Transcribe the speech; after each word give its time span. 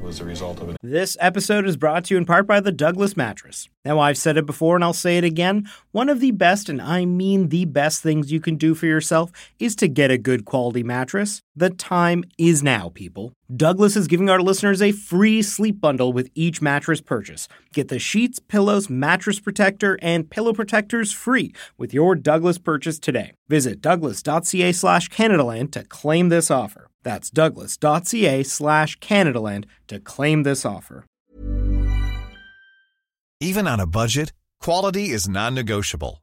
was 0.00 0.18
the 0.18 0.24
result 0.24 0.60
of 0.60 0.70
it. 0.70 0.76
This 0.82 1.16
episode 1.20 1.66
is 1.66 1.76
brought 1.76 2.04
to 2.04 2.14
you 2.14 2.18
in 2.18 2.24
part 2.24 2.46
by 2.46 2.60
the 2.60 2.72
Douglas 2.72 3.16
Mattress. 3.16 3.68
Now, 3.84 3.98
I've 3.98 4.18
said 4.18 4.36
it 4.36 4.46
before 4.46 4.74
and 4.74 4.84
I'll 4.84 4.92
say 4.92 5.18
it 5.18 5.24
again. 5.24 5.68
One 5.92 6.08
of 6.08 6.20
the 6.20 6.30
best, 6.30 6.68
and 6.68 6.80
I 6.80 7.04
mean 7.04 7.48
the 7.48 7.64
best 7.64 8.02
things 8.02 8.32
you 8.32 8.40
can 8.40 8.56
do 8.56 8.74
for 8.74 8.86
yourself 8.86 9.30
is 9.58 9.74
to 9.76 9.88
get 9.88 10.10
a 10.10 10.18
good 10.18 10.44
quality 10.44 10.82
mattress. 10.82 11.42
The 11.56 11.70
time 11.70 12.24
is 12.38 12.62
now, 12.62 12.90
people. 12.94 13.32
Douglas 13.56 13.96
is 13.96 14.08
giving 14.08 14.28
our 14.28 14.42
listeners 14.42 14.82
a 14.82 14.92
free 14.92 15.40
sleep 15.40 15.80
bundle 15.80 16.12
with 16.12 16.28
each 16.34 16.60
mattress 16.60 17.00
purchase. 17.00 17.48
Get 17.72 17.88
the 17.88 17.98
sheets, 17.98 18.38
pillows, 18.38 18.90
mattress 18.90 19.40
protector, 19.40 19.98
and 20.02 20.28
pillow 20.28 20.52
protectors 20.52 21.14
free 21.14 21.54
with 21.78 21.94
your 21.94 22.14
Douglas 22.14 22.58
purchase 22.58 22.98
today. 22.98 23.32
Visit 23.48 23.80
douglas.ca 23.80 24.72
slash 24.72 25.08
Canadaland 25.08 25.72
to 25.72 25.82
claim 25.84 26.28
this 26.28 26.50
offer. 26.50 26.88
That's 27.04 27.30
douglas.ca 27.30 28.42
slash 28.42 28.98
Canadaland 28.98 29.64
to 29.86 29.98
claim 29.98 30.42
this 30.42 30.66
offer. 30.66 31.06
Even 33.40 33.66
on 33.66 33.80
a 33.80 33.86
budget, 33.86 34.34
quality 34.60 35.08
is 35.08 35.26
non-negotiable. 35.26 36.22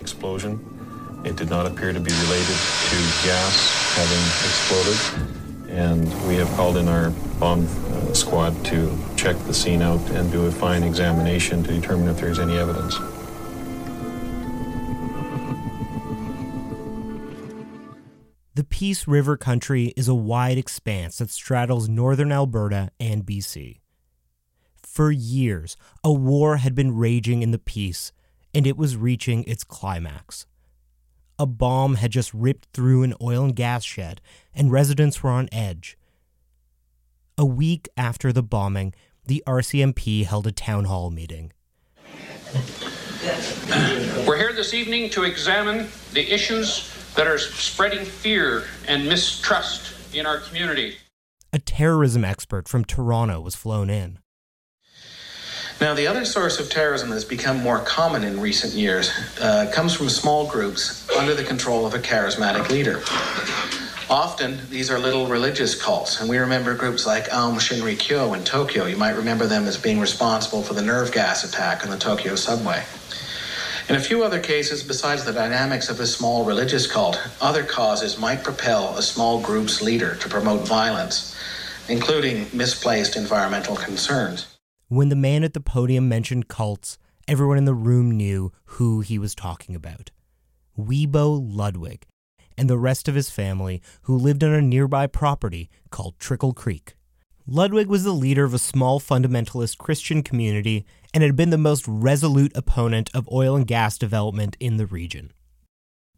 Explosion. 0.00 0.58
It 1.24 1.36
did 1.36 1.50
not 1.50 1.66
appear 1.66 1.92
to 1.92 2.00
be 2.00 2.12
related 2.12 2.56
to 2.56 2.96
gas 3.24 3.80
having 3.94 4.24
exploded. 4.48 5.70
And 5.70 6.28
we 6.28 6.34
have 6.36 6.48
called 6.56 6.76
in 6.76 6.88
our 6.88 7.10
bomb 7.38 7.66
uh, 7.66 8.14
squad 8.14 8.64
to 8.66 8.96
check 9.16 9.36
the 9.46 9.54
scene 9.54 9.82
out 9.82 10.00
and 10.10 10.32
do 10.32 10.46
a 10.46 10.50
fine 10.50 10.82
examination 10.82 11.62
to 11.64 11.72
determine 11.72 12.08
if 12.08 12.18
there's 12.18 12.38
any 12.38 12.56
evidence. 12.56 12.98
The 18.54 18.64
Peace 18.64 19.06
River 19.06 19.36
country 19.36 19.92
is 19.96 20.08
a 20.08 20.14
wide 20.14 20.58
expanse 20.58 21.18
that 21.18 21.30
straddles 21.30 21.88
northern 21.88 22.32
Alberta 22.32 22.90
and 22.98 23.24
BC. 23.24 23.80
For 24.82 25.12
years, 25.12 25.76
a 26.02 26.12
war 26.12 26.56
had 26.56 26.74
been 26.74 26.96
raging 26.96 27.42
in 27.42 27.52
the 27.52 27.58
Peace, 27.58 28.12
and 28.54 28.66
it 28.66 28.76
was 28.76 28.96
reaching 28.96 29.44
its 29.44 29.64
climax. 29.64 30.46
A 31.38 31.46
bomb 31.46 31.94
had 31.94 32.10
just 32.10 32.34
ripped 32.34 32.68
through 32.72 33.02
an 33.02 33.14
oil 33.22 33.44
and 33.44 33.56
gas 33.56 33.84
shed, 33.84 34.20
and 34.54 34.70
residents 34.70 35.22
were 35.22 35.30
on 35.30 35.48
edge. 35.52 35.96
A 37.38 37.46
week 37.46 37.88
after 37.96 38.32
the 38.32 38.42
bombing, 38.42 38.92
the 39.24 39.42
RCMP 39.46 40.26
held 40.26 40.46
a 40.46 40.52
town 40.52 40.84
hall 40.84 41.10
meeting. 41.10 41.52
We're 44.26 44.36
here 44.36 44.52
this 44.52 44.74
evening 44.74 45.10
to 45.10 45.24
examine 45.24 45.88
the 46.12 46.30
issues 46.32 46.92
that 47.14 47.26
are 47.26 47.38
spreading 47.38 48.04
fear 48.04 48.64
and 48.88 49.08
mistrust 49.08 49.94
in 50.14 50.26
our 50.26 50.38
community. 50.38 50.96
A 51.52 51.58
terrorism 51.58 52.24
expert 52.24 52.68
from 52.68 52.84
Toronto 52.84 53.40
was 53.40 53.54
flown 53.54 53.90
in. 53.90 54.18
Now, 55.80 55.94
the 55.94 56.06
other 56.06 56.26
source 56.26 56.60
of 56.60 56.68
terrorism 56.68 57.08
that's 57.08 57.24
become 57.24 57.62
more 57.62 57.78
common 57.78 58.22
in 58.22 58.38
recent 58.38 58.74
years 58.74 59.10
uh, 59.40 59.70
comes 59.72 59.94
from 59.94 60.10
small 60.10 60.46
groups 60.46 61.08
under 61.16 61.34
the 61.34 61.42
control 61.42 61.86
of 61.86 61.94
a 61.94 61.98
charismatic 61.98 62.68
leader. 62.68 63.00
Often, 64.10 64.58
these 64.68 64.90
are 64.90 64.98
little 64.98 65.26
religious 65.26 65.80
cults, 65.80 66.20
and 66.20 66.28
we 66.28 66.36
remember 66.36 66.74
groups 66.74 67.06
like 67.06 67.32
Aum 67.32 67.56
Shinrikyo 67.56 68.36
in 68.36 68.44
Tokyo. 68.44 68.84
You 68.84 68.98
might 68.98 69.16
remember 69.16 69.46
them 69.46 69.64
as 69.64 69.78
being 69.78 70.00
responsible 70.00 70.62
for 70.62 70.74
the 70.74 70.82
nerve 70.82 71.12
gas 71.12 71.44
attack 71.44 71.82
on 71.82 71.90
the 71.90 71.96
Tokyo 71.96 72.34
subway. 72.34 72.84
In 73.88 73.96
a 73.96 74.00
few 74.00 74.22
other 74.22 74.38
cases, 74.38 74.82
besides 74.82 75.24
the 75.24 75.32
dynamics 75.32 75.88
of 75.88 75.98
a 75.98 76.06
small 76.06 76.44
religious 76.44 76.86
cult, 76.86 77.18
other 77.40 77.64
causes 77.64 78.18
might 78.18 78.44
propel 78.44 78.98
a 78.98 79.02
small 79.02 79.40
group's 79.40 79.80
leader 79.80 80.14
to 80.16 80.28
promote 80.28 80.68
violence, 80.68 81.34
including 81.88 82.48
misplaced 82.52 83.16
environmental 83.16 83.76
concerns. 83.76 84.49
When 84.90 85.08
the 85.08 85.14
man 85.14 85.44
at 85.44 85.54
the 85.54 85.60
podium 85.60 86.08
mentioned 86.08 86.48
cults, 86.48 86.98
everyone 87.28 87.58
in 87.58 87.64
the 87.64 87.74
room 87.74 88.10
knew 88.10 88.50
who 88.64 89.02
he 89.02 89.20
was 89.20 89.36
talking 89.36 89.76
about. 89.76 90.10
Wiebo 90.76 91.40
Ludwig 91.40 92.08
and 92.58 92.68
the 92.68 92.76
rest 92.76 93.06
of 93.06 93.14
his 93.14 93.30
family 93.30 93.80
who 94.02 94.16
lived 94.16 94.42
on 94.42 94.52
a 94.52 94.60
nearby 94.60 95.06
property 95.06 95.70
called 95.90 96.18
Trickle 96.18 96.52
Creek. 96.52 96.96
Ludwig 97.46 97.86
was 97.86 98.02
the 98.02 98.10
leader 98.10 98.42
of 98.42 98.52
a 98.52 98.58
small 98.58 98.98
fundamentalist 98.98 99.78
Christian 99.78 100.24
community 100.24 100.84
and 101.14 101.22
had 101.22 101.36
been 101.36 101.50
the 101.50 101.56
most 101.56 101.84
resolute 101.86 102.50
opponent 102.56 103.10
of 103.14 103.28
oil 103.30 103.54
and 103.54 103.68
gas 103.68 103.96
development 103.96 104.56
in 104.58 104.76
the 104.76 104.86
region. 104.86 105.30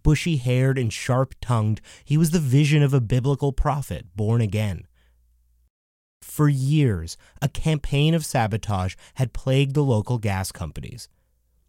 Bushy 0.02 0.38
haired 0.38 0.78
and 0.78 0.90
sharp 0.90 1.34
tongued, 1.42 1.82
he 2.06 2.16
was 2.16 2.30
the 2.30 2.38
vision 2.40 2.82
of 2.82 2.94
a 2.94 3.02
biblical 3.02 3.52
prophet 3.52 4.06
born 4.16 4.40
again. 4.40 4.86
For 6.32 6.48
years, 6.48 7.18
a 7.42 7.48
campaign 7.50 8.14
of 8.14 8.24
sabotage 8.24 8.94
had 9.16 9.34
plagued 9.34 9.74
the 9.74 9.84
local 9.84 10.16
gas 10.16 10.50
companies. 10.50 11.10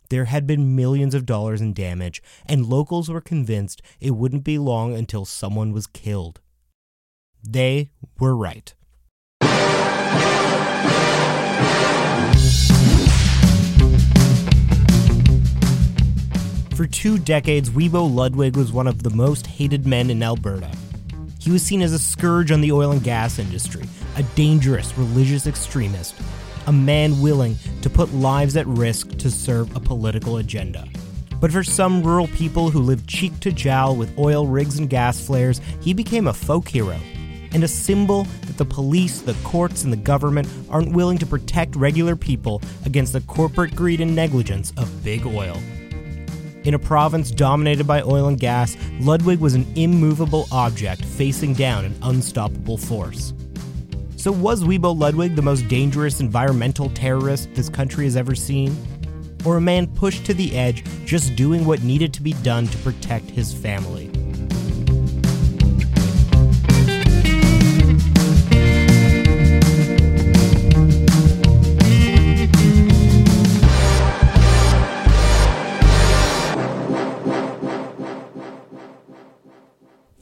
There 0.10 0.24
had 0.24 0.48
been 0.48 0.74
millions 0.74 1.14
of 1.14 1.26
dollars 1.26 1.60
in 1.60 1.74
damage, 1.74 2.24
and 2.46 2.66
locals 2.66 3.10
were 3.10 3.20
convinced 3.20 3.82
it 4.00 4.12
wouldn't 4.12 4.46
be 4.46 4.58
long 4.58 4.96
until 4.96 5.26
someone 5.26 5.74
was 5.74 5.86
killed. 5.86 6.40
They 7.46 7.92
were 8.18 8.38
right. 8.38 8.74
For 16.74 16.88
two 16.88 17.18
decades, 17.18 17.70
Wiebo 17.70 18.16
Ludwig 18.16 18.56
was 18.56 18.72
one 18.72 18.88
of 18.88 19.04
the 19.04 19.10
most 19.10 19.46
hated 19.46 19.86
men 19.86 20.10
in 20.10 20.24
Alberta. 20.24 20.72
He 21.38 21.52
was 21.52 21.62
seen 21.62 21.82
as 21.82 21.92
a 21.92 22.00
scourge 22.00 22.52
on 22.52 22.62
the 22.62 22.72
oil 22.72 22.92
and 22.92 23.04
gas 23.04 23.38
industry, 23.38 23.84
a 24.16 24.24
dangerous 24.36 24.98
religious 24.98 25.48
extremist, 25.48 26.16
a 26.68 26.72
man 26.72 27.22
willing 27.22 27.56
to 27.82 27.90
put 27.90 28.14
lives 28.14 28.56
at 28.56 28.68
risk 28.68 29.10
to 29.18 29.30
serve 29.30 29.76
a 29.76 29.80
political 29.80 30.38
agenda. 30.38 30.88
But 31.40 31.52
for 31.52 31.64
some 31.64 32.04
rural 32.04 32.28
people 32.28 32.70
who 32.70 32.80
lived 32.80 33.08
cheek 33.08 33.38
to 33.42 33.52
jowl 33.52 33.96
with 33.96 34.18
oil 34.18 34.48
rigs 34.48 34.80
and 34.80 34.90
gas 34.90 35.26
flares, 35.26 35.60
he 35.82 35.94
became 35.94 36.28
a 36.28 36.34
folk 36.34 36.70
hero 36.70 36.98
and 37.54 37.64
a 37.64 37.68
symbol 37.68 38.24
that 38.48 38.58
the 38.58 38.66
police, 38.66 39.22
the 39.22 39.36
courts, 39.44 39.84
and 39.84 39.92
the 39.92 39.98
government 39.98 40.48
aren't 40.70 40.94
willing 40.94 41.18
to 41.18 41.26
protect 41.26 41.76
regular 41.76 42.16
people 42.16 42.62
against 42.86 43.14
the 43.14 43.22
corporate 43.22 43.76
greed 43.76 44.02
and 44.02 44.16
negligence 44.16 44.72
of 44.78 45.04
big 45.04 45.26
oil. 45.26 45.58
In 46.64 46.74
a 46.74 46.80
province 46.80 47.30
dominated 47.30 47.86
by 47.86 48.02
oil 48.04 48.28
and 48.28 48.40
gas, 48.40 48.78
Ludwig 49.02 49.40
was 49.40 49.54
an 49.54 49.66
immovable 49.76 50.48
object 50.52 51.04
facing 51.04 51.54
down 51.54 51.84
an 51.84 51.96
unstoppable 52.04 52.78
force. 52.78 53.34
So, 54.24 54.32
was 54.32 54.64
Wiebo 54.64 54.98
Ludwig 54.98 55.36
the 55.36 55.42
most 55.42 55.68
dangerous 55.68 56.22
environmental 56.22 56.90
terrorist 56.92 57.54
this 57.56 57.68
country 57.68 58.06
has 58.06 58.16
ever 58.16 58.36
seen? 58.36 58.74
Or 59.44 59.58
a 59.58 59.60
man 59.60 59.86
pushed 59.86 60.26
to 60.28 60.34
the 60.34 60.58
edge 60.58 60.86
just 61.04 61.36
doing 61.36 61.66
what 61.66 61.84
needed 61.84 62.14
to 62.14 62.22
be 62.22 62.32
done 62.32 62.68
to 62.68 62.78
protect 62.78 63.30
his 63.30 63.54
family? 63.54 64.10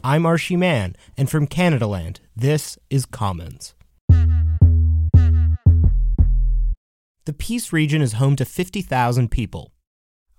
I'm 0.04 0.24
Arshy 0.24 0.58
Mann, 0.58 0.96
and 1.16 1.30
from 1.30 1.46
Canadaland, 1.46 2.18
this 2.36 2.80
is 2.90 3.06
Commons. 3.06 3.76
The 7.26 7.34
Peace 7.34 7.72
region 7.72 8.02
is 8.02 8.14
home 8.14 8.36
to 8.38 8.46
50,000 8.46 9.30
people. 9.30 9.72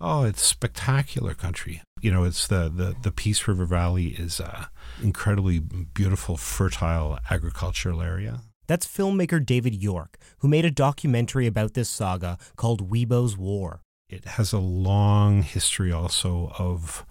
Oh, 0.01 0.25
it's 0.25 0.43
spectacular 0.43 1.33
country. 1.33 1.81
You 2.01 2.11
know, 2.11 2.25
it's 2.25 2.49
the, 2.49 2.69
the, 2.69 2.97
the 3.01 3.13
Peace 3.13 3.47
River 3.47 3.67
Valley 3.67 4.09
is 4.09 4.41
a 4.41 4.69
incredibly 5.01 5.61
beautiful, 5.61 6.37
fertile 6.37 7.21
agricultural 7.31 8.03
area. 8.03 8.41
That's 8.67 8.85
filmmaker 8.85 9.45
David 9.45 9.81
York, 9.81 10.19
who 10.39 10.49
made 10.49 10.65
a 10.65 10.73
documentary 10.73 11.47
about 11.47 11.75
this 11.75 11.89
saga 11.89 12.37
called 12.57 12.91
Wiebo's 12.91 13.37
War. 13.37 13.81
It 14.09 14.25
has 14.25 14.53
a 14.53 14.59
long 14.59 15.43
history 15.43 15.93
also 15.93 16.53
of 16.59 17.07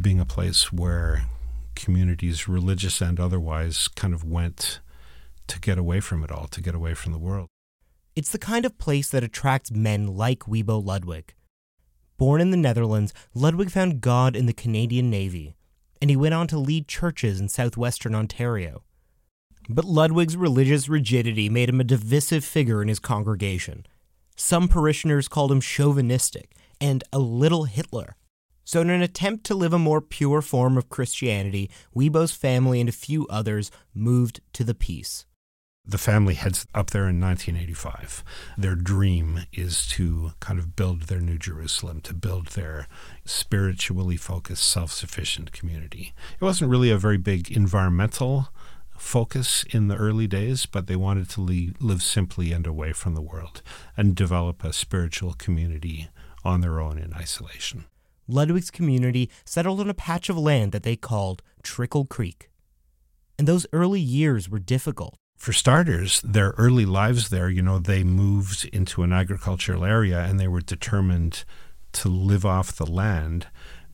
being 0.00 0.20
a 0.20 0.24
place 0.24 0.72
where 0.72 1.26
communities, 1.74 2.46
religious 2.46 3.00
and 3.00 3.18
otherwise, 3.18 3.88
kind 3.88 4.14
of 4.14 4.22
went 4.22 4.78
to 5.48 5.58
get 5.58 5.78
away 5.78 5.98
from 5.98 6.22
it 6.22 6.30
all, 6.30 6.46
to 6.46 6.60
get 6.60 6.76
away 6.76 6.94
from 6.94 7.10
the 7.10 7.18
world. 7.18 7.48
It's 8.20 8.32
the 8.32 8.38
kind 8.38 8.66
of 8.66 8.76
place 8.76 9.08
that 9.08 9.24
attracts 9.24 9.70
men 9.70 10.06
like 10.06 10.40
Wiebo 10.40 10.84
Ludwig. 10.84 11.32
Born 12.18 12.42
in 12.42 12.50
the 12.50 12.56
Netherlands, 12.58 13.14
Ludwig 13.32 13.70
found 13.70 14.02
God 14.02 14.36
in 14.36 14.44
the 14.44 14.52
Canadian 14.52 15.08
Navy, 15.08 15.56
and 16.02 16.10
he 16.10 16.16
went 16.16 16.34
on 16.34 16.46
to 16.48 16.58
lead 16.58 16.86
churches 16.86 17.40
in 17.40 17.48
southwestern 17.48 18.14
Ontario. 18.14 18.82
But 19.70 19.86
Ludwig's 19.86 20.36
religious 20.36 20.86
rigidity 20.86 21.48
made 21.48 21.70
him 21.70 21.80
a 21.80 21.84
divisive 21.84 22.44
figure 22.44 22.82
in 22.82 22.88
his 22.88 22.98
congregation. 22.98 23.86
Some 24.36 24.68
parishioners 24.68 25.26
called 25.26 25.50
him 25.50 25.62
chauvinistic 25.62 26.54
and 26.78 27.02
a 27.14 27.18
little 27.18 27.64
Hitler. 27.64 28.16
So, 28.64 28.82
in 28.82 28.90
an 28.90 29.00
attempt 29.00 29.44
to 29.44 29.54
live 29.54 29.72
a 29.72 29.78
more 29.78 30.02
pure 30.02 30.42
form 30.42 30.76
of 30.76 30.90
Christianity, 30.90 31.70
Wiebo's 31.96 32.32
family 32.32 32.80
and 32.80 32.88
a 32.90 32.92
few 32.92 33.26
others 33.28 33.70
moved 33.94 34.42
to 34.52 34.62
the 34.62 34.74
Peace. 34.74 35.24
The 35.84 35.98
family 35.98 36.34
heads 36.34 36.66
up 36.74 36.90
there 36.90 37.08
in 37.08 37.20
1985. 37.20 38.22
Their 38.56 38.76
dream 38.76 39.40
is 39.52 39.86
to 39.88 40.32
kind 40.38 40.58
of 40.58 40.76
build 40.76 41.02
their 41.02 41.20
New 41.20 41.38
Jerusalem, 41.38 42.00
to 42.02 42.14
build 42.14 42.48
their 42.48 42.86
spiritually 43.24 44.16
focused, 44.16 44.64
self 44.64 44.92
sufficient 44.92 45.52
community. 45.52 46.12
It 46.40 46.44
wasn't 46.44 46.70
really 46.70 46.90
a 46.90 46.98
very 46.98 47.16
big 47.16 47.50
environmental 47.50 48.50
focus 49.00 49.64
in 49.70 49.88
the 49.88 49.96
early 49.96 50.26
days, 50.26 50.66
but 50.66 50.86
they 50.86 50.96
wanted 50.96 51.28
to 51.30 51.40
live 51.80 52.02
simply 52.02 52.52
and 52.52 52.66
away 52.66 52.92
from 52.92 53.14
the 53.14 53.22
world 53.22 53.62
and 53.96 54.14
develop 54.14 54.62
a 54.62 54.72
spiritual 54.72 55.32
community 55.32 56.08
on 56.44 56.60
their 56.60 56.80
own 56.80 56.98
in 56.98 57.14
isolation. 57.14 57.86
Ludwig's 58.28 58.70
community 58.70 59.28
settled 59.44 59.80
on 59.80 59.90
a 59.90 59.94
patch 59.94 60.28
of 60.28 60.38
land 60.38 60.72
that 60.72 60.82
they 60.82 60.96
called 60.96 61.42
Trickle 61.62 62.04
Creek. 62.04 62.50
And 63.38 63.48
those 63.48 63.66
early 63.72 64.00
years 64.00 64.48
were 64.48 64.58
difficult. 64.58 65.16
For 65.40 65.54
starters, 65.54 66.20
their 66.20 66.50
early 66.58 66.84
lives 66.84 67.30
there, 67.30 67.48
you 67.48 67.62
know, 67.62 67.78
they 67.78 68.04
moved 68.04 68.68
into 68.74 69.02
an 69.02 69.10
agricultural 69.10 69.86
area 69.86 70.20
and 70.20 70.38
they 70.38 70.46
were 70.46 70.60
determined 70.60 71.44
to 71.92 72.10
live 72.10 72.44
off 72.44 72.76
the 72.76 72.84
land, 72.84 73.46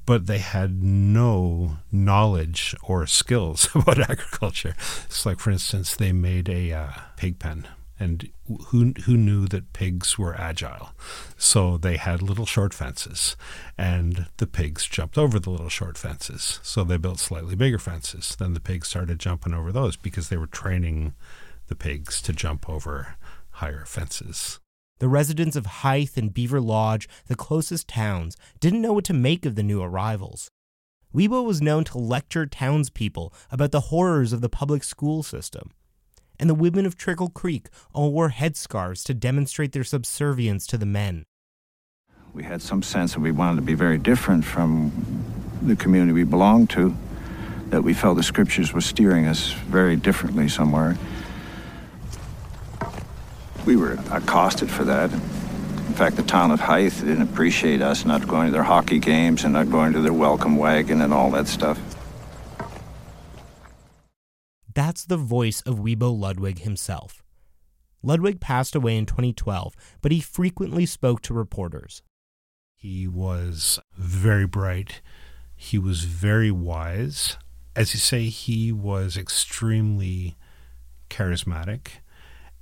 but 0.07 0.27
they 0.27 0.39
had 0.39 0.83
no 0.83 1.77
knowledge 1.93 2.75
or 2.83 3.07
skills 3.07 3.69
about 3.77 4.11
agriculture. 4.11 4.75
It's 5.05 5.25
like, 5.25 5.39
for 5.39 5.53
instance, 5.53 5.95
they 5.95 6.11
made 6.11 6.49
a 6.49 6.73
uh, 6.73 6.91
pig 7.17 7.39
pen 7.39 7.69
and 7.99 8.29
who 8.67 8.93
who 9.05 9.17
knew 9.17 9.47
that 9.47 9.73
pigs 9.73 10.19
were 10.19 10.39
agile? 10.39 10.91
So 11.37 11.77
they 11.77 11.97
had 11.97 12.23
little 12.23 12.47
short 12.47 12.75
fences, 12.75 13.37
and 13.79 14.27
the 14.37 14.47
pigs 14.47 14.87
jumped 14.87 15.17
over 15.17 15.39
the 15.39 15.51
little 15.51 15.69
short 15.69 15.97
fences. 15.97 16.61
So 16.63 16.85
they 16.85 16.97
built 16.97 17.19
slightly 17.19 17.57
bigger 17.57 17.79
fences. 17.79 18.37
Then 18.39 18.55
the 18.55 18.61
pigs 18.61 18.89
started 18.89 19.19
jumping 19.19 19.55
over 19.55 19.73
those 19.73 19.97
because 19.97 20.29
they 20.29 20.37
were 20.37 20.47
training 20.47 21.15
the 21.69 21.77
pigs 21.77 22.21
to 22.23 22.33
jump 22.33 22.69
over 22.69 23.17
higher 23.51 23.85
fences. 23.87 24.61
The 24.99 25.09
residents 25.09 25.57
of 25.57 25.67
Hythe 25.67 26.17
and 26.17 26.33
Beaverlodge, 26.33 27.07
the 27.27 27.35
closest 27.35 27.89
towns, 27.89 28.37
didn't 28.61 28.81
know 28.81 28.95
what 28.95 29.05
to 29.05 29.13
make 29.13 29.45
of 29.45 29.55
the 29.55 29.63
new 29.63 29.83
arrivals. 29.83 30.51
Wiebo 31.15 31.45
was 31.45 31.63
known 31.63 31.85
to 31.85 31.99
lecture 31.99 32.47
townspeople 32.47 33.33
about 33.51 33.73
the 33.73 33.81
horrors 33.81 34.33
of 34.33 34.41
the 34.41 34.49
public 34.49 34.85
school 34.85 35.23
system 35.23 35.71
and 36.39 36.49
the 36.49 36.55
women 36.55 36.87
of 36.87 36.97
Trickle 36.97 37.31
Creek 37.31 37.69
all 37.93 38.13
wore 38.13 38.31
headscarves 38.31 39.05
to 39.05 39.15
demonstrate 39.15 39.73
their 39.73 39.85
subservience 39.85 40.67
to 40.67 40.79
the 40.79 40.87
men. 40.87 41.25
We 42.33 42.43
had 42.43 42.61
some 42.61 42.83
sense 42.83 43.15
that 43.15 43.21
we 43.21 43.33
wanted 43.33 43.57
to 43.57 43.63
be 43.63 43.75
very 43.75 43.99
different 43.99 44.45
from 44.45 44.93
the 45.63 45.77
community 45.77 46.13
we 46.13 46.25
belonged 46.25 46.71
to, 46.71 46.95
that 47.71 47.83
we 47.83 47.95
felt 47.95 48.17
the 48.17 48.23
scriptures 48.23 48.73
were 48.73 48.81
steering 48.81 49.27
us 49.27 49.53
very 49.53 49.97
differently 49.97 50.49
somewhere. 50.49 50.97
We 53.65 53.77
were 53.77 53.99
accosted 54.11 54.71
for 54.71 54.85
that. 54.85 55.11
In 55.13 55.95
fact, 55.95 56.17
the 56.17 56.23
town 56.23 56.51
of 56.51 56.61
Hythe 56.61 57.01
didn't 57.01 57.23
appreciate 57.23 57.81
us 57.81 58.05
not 58.05 58.29
going 58.29 58.47
to 58.47 58.53
their 58.53 58.63
hockey 58.63 58.99
games 58.99 59.45
and 59.45 59.55
not 59.55 59.71
going 59.71 59.95
to 59.95 60.01
their 60.01 60.13
welcome 60.13 60.57
wagon 60.57 61.01
and 61.01 61.15
all 61.15 61.31
that 61.31 61.49
stuff. 61.49 61.81
That's 64.77 65.07
the 65.07 65.17
voice 65.17 65.63
of 65.63 65.79
Wiebo 65.79 66.15
Ludwig 66.15 66.59
himself. 66.59 67.23
Ludwig 68.03 68.41
passed 68.41 68.75
away 68.75 68.99
in 68.99 69.07
2012, 69.07 69.75
but 70.03 70.13
he 70.13 70.21
frequently 70.21 70.85
spoke 70.85 71.23
to 71.23 71.33
reporters. 71.33 72.03
He 72.75 73.09
was 73.09 73.79
very 73.97 74.47
bright. 74.47 75.01
He 75.55 75.79
was 75.79 76.05
very 76.05 76.51
wise. 76.51 77.39
As 77.75 77.95
you 77.95 78.01
say, 78.01 78.25
he 78.25 78.71
was 78.71 79.17
extremely 79.17 80.37
charismatic. 81.09 82.03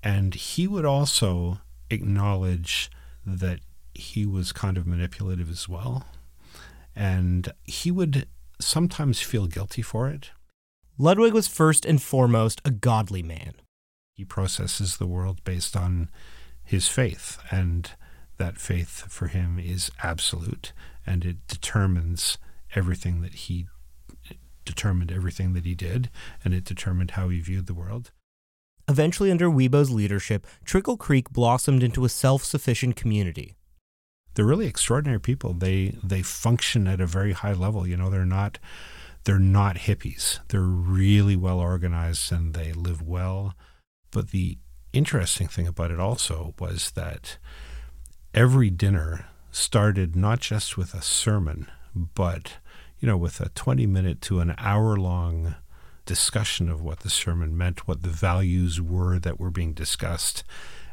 And 0.01 0.37
he 0.37 0.69
would 0.69 0.85
also 0.85 1.59
acknowledge 1.91 2.93
that 3.27 3.59
he 3.93 4.25
was 4.25 4.53
kind 4.53 4.79
of 4.79 4.87
manipulative 4.87 5.51
as 5.51 5.69
well. 5.69 6.07
And 6.95 7.53
he 7.65 7.91
would 7.91 8.29
sometimes 8.61 9.21
feel 9.21 9.49
guilty 9.49 9.83
for 9.83 10.09
it. 10.09 10.31
Ludwig 10.97 11.33
was 11.35 11.49
first 11.49 11.85
and 11.85 12.01
foremost 12.01 12.61
a 12.65 12.71
godly 12.71 13.23
man. 13.23 13.55
He 14.15 14.25
processes 14.25 14.97
the 14.97 15.07
world 15.07 15.43
based 15.45 15.77
on 15.77 16.09
his 16.63 16.87
faith, 16.89 17.39
and 17.51 17.91
that 18.39 18.59
faith 18.59 19.11
for 19.11 19.27
him 19.27 19.59
is 19.59 19.91
absolute, 20.03 20.73
and 21.05 21.25
it 21.25 21.47
determines 21.49 22.39
everything 22.75 23.23
that 23.23 23.35
he 23.35 23.67
determined 24.65 25.13
everything 25.13 25.53
that 25.53 25.67
he 25.67 25.75
did, 25.75 26.11
and 26.45 26.55
it 26.55 26.65
determined 26.65 27.13
how 27.13 27.29
he 27.29 27.41
viewed 27.41 27.67
the 27.67 27.75
world. 27.75 28.13
Eventually, 28.89 29.31
under 29.31 29.51
Wiebo's 29.51 29.91
leadership, 29.91 30.47
Trickle 30.65 30.97
Creek 30.97 31.31
blossomed 31.31 31.83
into 31.83 32.05
a 32.05 32.09
self-sufficient 32.09 32.97
community. 32.97 33.57
They're 34.35 34.45
really 34.45 34.67
extraordinary 34.67 35.21
people. 35.21 35.55
They 35.55 35.97
they 36.03 36.23
function 36.23 36.87
at 36.87 37.01
a 37.01 37.07
very 37.07 37.33
high 37.33 37.53
level. 37.53 37.87
You 37.87 37.97
know, 37.97 38.11
they're 38.11 38.25
not 38.25 38.59
they're 39.25 39.39
not 39.39 39.77
hippies. 39.77 40.41
They're 40.49 40.61
really 40.61 41.37
well 41.37 41.59
organized 41.59 42.31
and 42.31 42.55
they 42.55 42.73
live 42.73 43.03
well. 43.03 43.55
But 44.11 44.31
the 44.31 44.59
interesting 44.93 45.49
thing 45.49 45.67
about 45.67 45.91
it 45.91 45.99
also 45.99 46.55
was 46.59 46.93
that 46.93 47.39
every 48.33 48.71
dinner 48.71 49.27
started 49.51 50.15
not 50.15 50.41
just 50.41 50.77
with 50.77 50.95
a 50.95 51.03
sermon, 51.03 51.71
but 51.95 52.59
you 53.01 53.09
know, 53.09 53.17
with 53.17 53.41
a 53.41 53.51
20 53.51 53.87
minute 53.87 54.21
to 54.23 54.41
an 54.41 54.55
hour 54.59 54.97
long 54.97 55.57
discussion 56.07 56.69
of 56.69 56.83
what 56.83 57.01
the 57.01 57.11
sermon 57.11 57.57
meant, 57.57 57.89
what 57.89 58.03
the 58.03 58.09
values 58.09 58.81
were 58.81 59.19
that 59.19 59.41
were 59.41 59.51
being 59.51 59.73
discussed. 59.73 60.45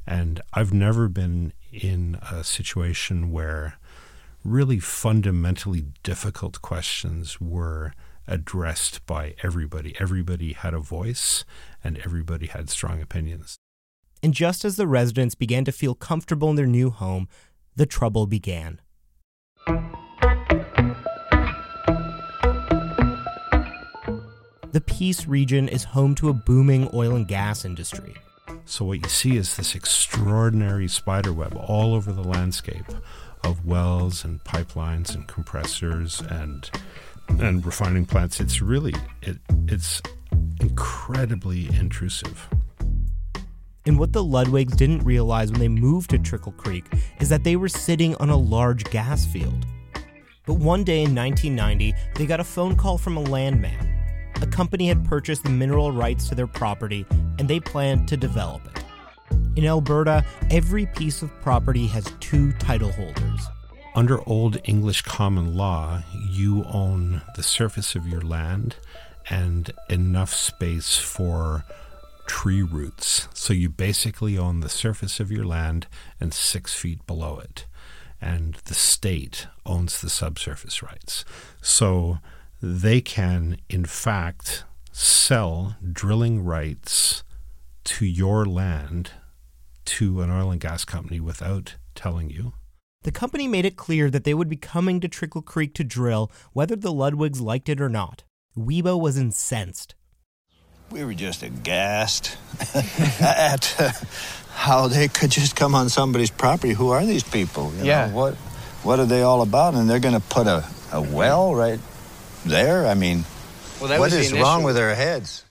And 0.07 0.41
I've 0.53 0.73
never 0.73 1.07
been 1.07 1.53
in 1.71 2.17
a 2.29 2.43
situation 2.43 3.31
where 3.31 3.77
really 4.43 4.79
fundamentally 4.79 5.85
difficult 6.03 6.61
questions 6.61 7.39
were 7.39 7.93
addressed 8.27 9.05
by 9.05 9.35
everybody. 9.43 9.95
Everybody 9.99 10.53
had 10.53 10.73
a 10.73 10.79
voice 10.79 11.43
and 11.83 11.97
everybody 11.99 12.47
had 12.47 12.69
strong 12.69 13.01
opinions. 13.01 13.57
And 14.23 14.33
just 14.33 14.63
as 14.63 14.75
the 14.75 14.87
residents 14.87 15.35
began 15.35 15.65
to 15.65 15.71
feel 15.71 15.95
comfortable 15.95 16.49
in 16.49 16.55
their 16.55 16.67
new 16.67 16.91
home, 16.91 17.27
the 17.75 17.85
trouble 17.85 18.27
began. 18.27 18.79
The 24.71 24.81
Peace 24.85 25.25
region 25.25 25.67
is 25.67 25.83
home 25.83 26.15
to 26.15 26.29
a 26.29 26.33
booming 26.33 26.89
oil 26.93 27.15
and 27.15 27.27
gas 27.27 27.65
industry. 27.65 28.15
So 28.65 28.85
what 28.85 29.03
you 29.03 29.09
see 29.09 29.35
is 29.35 29.57
this 29.57 29.75
extraordinary 29.75 30.87
spider 30.87 31.33
web 31.33 31.57
all 31.57 31.93
over 31.93 32.13
the 32.13 32.23
landscape 32.23 32.85
of 33.43 33.65
wells 33.65 34.23
and 34.23 34.41
pipelines 34.43 35.13
and 35.13 35.27
compressors 35.27 36.21
and 36.21 36.69
and 37.39 37.65
refining 37.65 38.05
plants. 38.05 38.39
It's 38.39 38.61
really 38.61 38.93
it 39.21 39.37
it's 39.67 40.01
incredibly 40.59 41.67
intrusive. 41.75 42.47
And 43.85 43.97
what 43.97 44.13
the 44.13 44.23
Ludwigs 44.23 44.75
didn't 44.75 45.03
realize 45.03 45.51
when 45.51 45.59
they 45.59 45.67
moved 45.67 46.11
to 46.11 46.19
Trickle 46.19 46.51
Creek 46.51 46.85
is 47.19 47.29
that 47.29 47.43
they 47.43 47.55
were 47.55 47.69
sitting 47.69 48.15
on 48.15 48.29
a 48.29 48.37
large 48.37 48.83
gas 48.85 49.25
field. 49.25 49.65
But 50.45 50.55
one 50.55 50.83
day 50.83 51.03
in 51.03 51.15
1990, 51.15 51.93
they 52.15 52.25
got 52.27 52.39
a 52.39 52.43
phone 52.43 52.75
call 52.75 52.97
from 52.97 53.17
a 53.17 53.21
landman. 53.21 53.87
A 54.41 54.47
company 54.47 54.87
had 54.87 55.03
purchased 55.05 55.43
the 55.43 55.49
mineral 55.49 55.91
rights 55.91 56.29
to 56.29 56.35
their 56.35 56.47
property 56.47 57.05
and 57.39 57.47
they 57.47 57.59
planned 57.59 58.07
to 58.09 58.17
develop 58.17 58.61
it. 58.67 58.83
In 59.55 59.65
Alberta, 59.65 60.25
every 60.49 60.85
piece 60.85 61.21
of 61.21 61.31
property 61.41 61.87
has 61.87 62.05
two 62.19 62.51
title 62.53 62.91
holders. 62.91 63.47
Under 63.93 64.27
Old 64.27 64.57
English 64.63 65.01
common 65.01 65.53
law, 65.55 66.03
you 66.13 66.63
own 66.71 67.23
the 67.35 67.43
surface 67.43 67.93
of 67.93 68.07
your 68.07 68.21
land 68.21 68.77
and 69.29 69.69
enough 69.89 70.33
space 70.33 70.97
for 70.97 71.65
tree 72.25 72.61
roots. 72.61 73.27
So 73.33 73.51
you 73.51 73.69
basically 73.69 74.37
own 74.37 74.61
the 74.61 74.69
surface 74.69 75.19
of 75.19 75.29
your 75.29 75.43
land 75.45 75.87
and 76.21 76.33
six 76.33 76.73
feet 76.73 77.05
below 77.05 77.39
it. 77.39 77.65
And 78.21 78.53
the 78.65 78.75
state 78.75 79.47
owns 79.65 79.99
the 79.99 80.09
subsurface 80.09 80.81
rights. 80.81 81.25
So 81.61 82.19
they 82.61 83.01
can, 83.01 83.57
in 83.69 83.83
fact, 83.83 84.63
sell 84.93 85.75
drilling 85.91 86.45
rights 86.45 87.23
to 87.83 88.05
your 88.05 88.45
land 88.45 89.11
to 89.83 90.21
an 90.21 90.31
oil 90.31 90.49
and 90.49 90.61
gas 90.61 90.85
company 90.85 91.19
without 91.19 91.75
telling 91.93 92.29
you. 92.29 92.53
The 93.03 93.11
company 93.11 93.47
made 93.47 93.65
it 93.65 93.75
clear 93.77 94.11
that 94.11 94.23
they 94.25 94.33
would 94.33 94.49
be 94.49 94.57
coming 94.57 94.99
to 94.99 95.07
Trickle 95.07 95.41
Creek 95.41 95.73
to 95.75 95.83
drill, 95.83 96.31
whether 96.53 96.75
the 96.75 96.93
Ludwigs 96.93 97.41
liked 97.41 97.67
it 97.67 97.81
or 97.81 97.89
not. 97.89 98.23
Wiebo 98.55 98.99
was 98.99 99.17
incensed. 99.17 99.95
We 100.91 101.03
were 101.03 101.13
just 101.13 101.41
aghast 101.41 102.37
at 103.21 103.75
uh, 103.79 103.91
how 104.53 104.87
they 104.87 105.07
could 105.07 105.31
just 105.31 105.55
come 105.55 105.73
on 105.73 105.89
somebody's 105.89 106.29
property. 106.29 106.73
Who 106.73 106.89
are 106.89 107.05
these 107.05 107.23
people? 107.23 107.73
You 107.77 107.85
Yeah. 107.85 108.07
Know, 108.07 108.15
what 108.15 108.35
what 108.83 108.99
are 108.99 109.05
they 109.05 109.23
all 109.23 109.41
about? 109.41 109.73
And 109.73 109.89
they're 109.89 109.99
going 109.99 110.19
to 110.19 110.27
put 110.27 110.47
a, 110.47 110.63
a 110.91 111.01
well 111.01 111.55
right 111.55 111.79
there? 112.45 112.85
I 112.85 112.93
mean, 112.93 113.25
Well, 113.79 113.89
that 113.89 113.99
what 113.99 114.11
was 114.11 114.31
the 114.31 114.39
wrong 114.39 114.63
with 114.63 114.75
their 114.75 114.93
heads? 114.95 115.45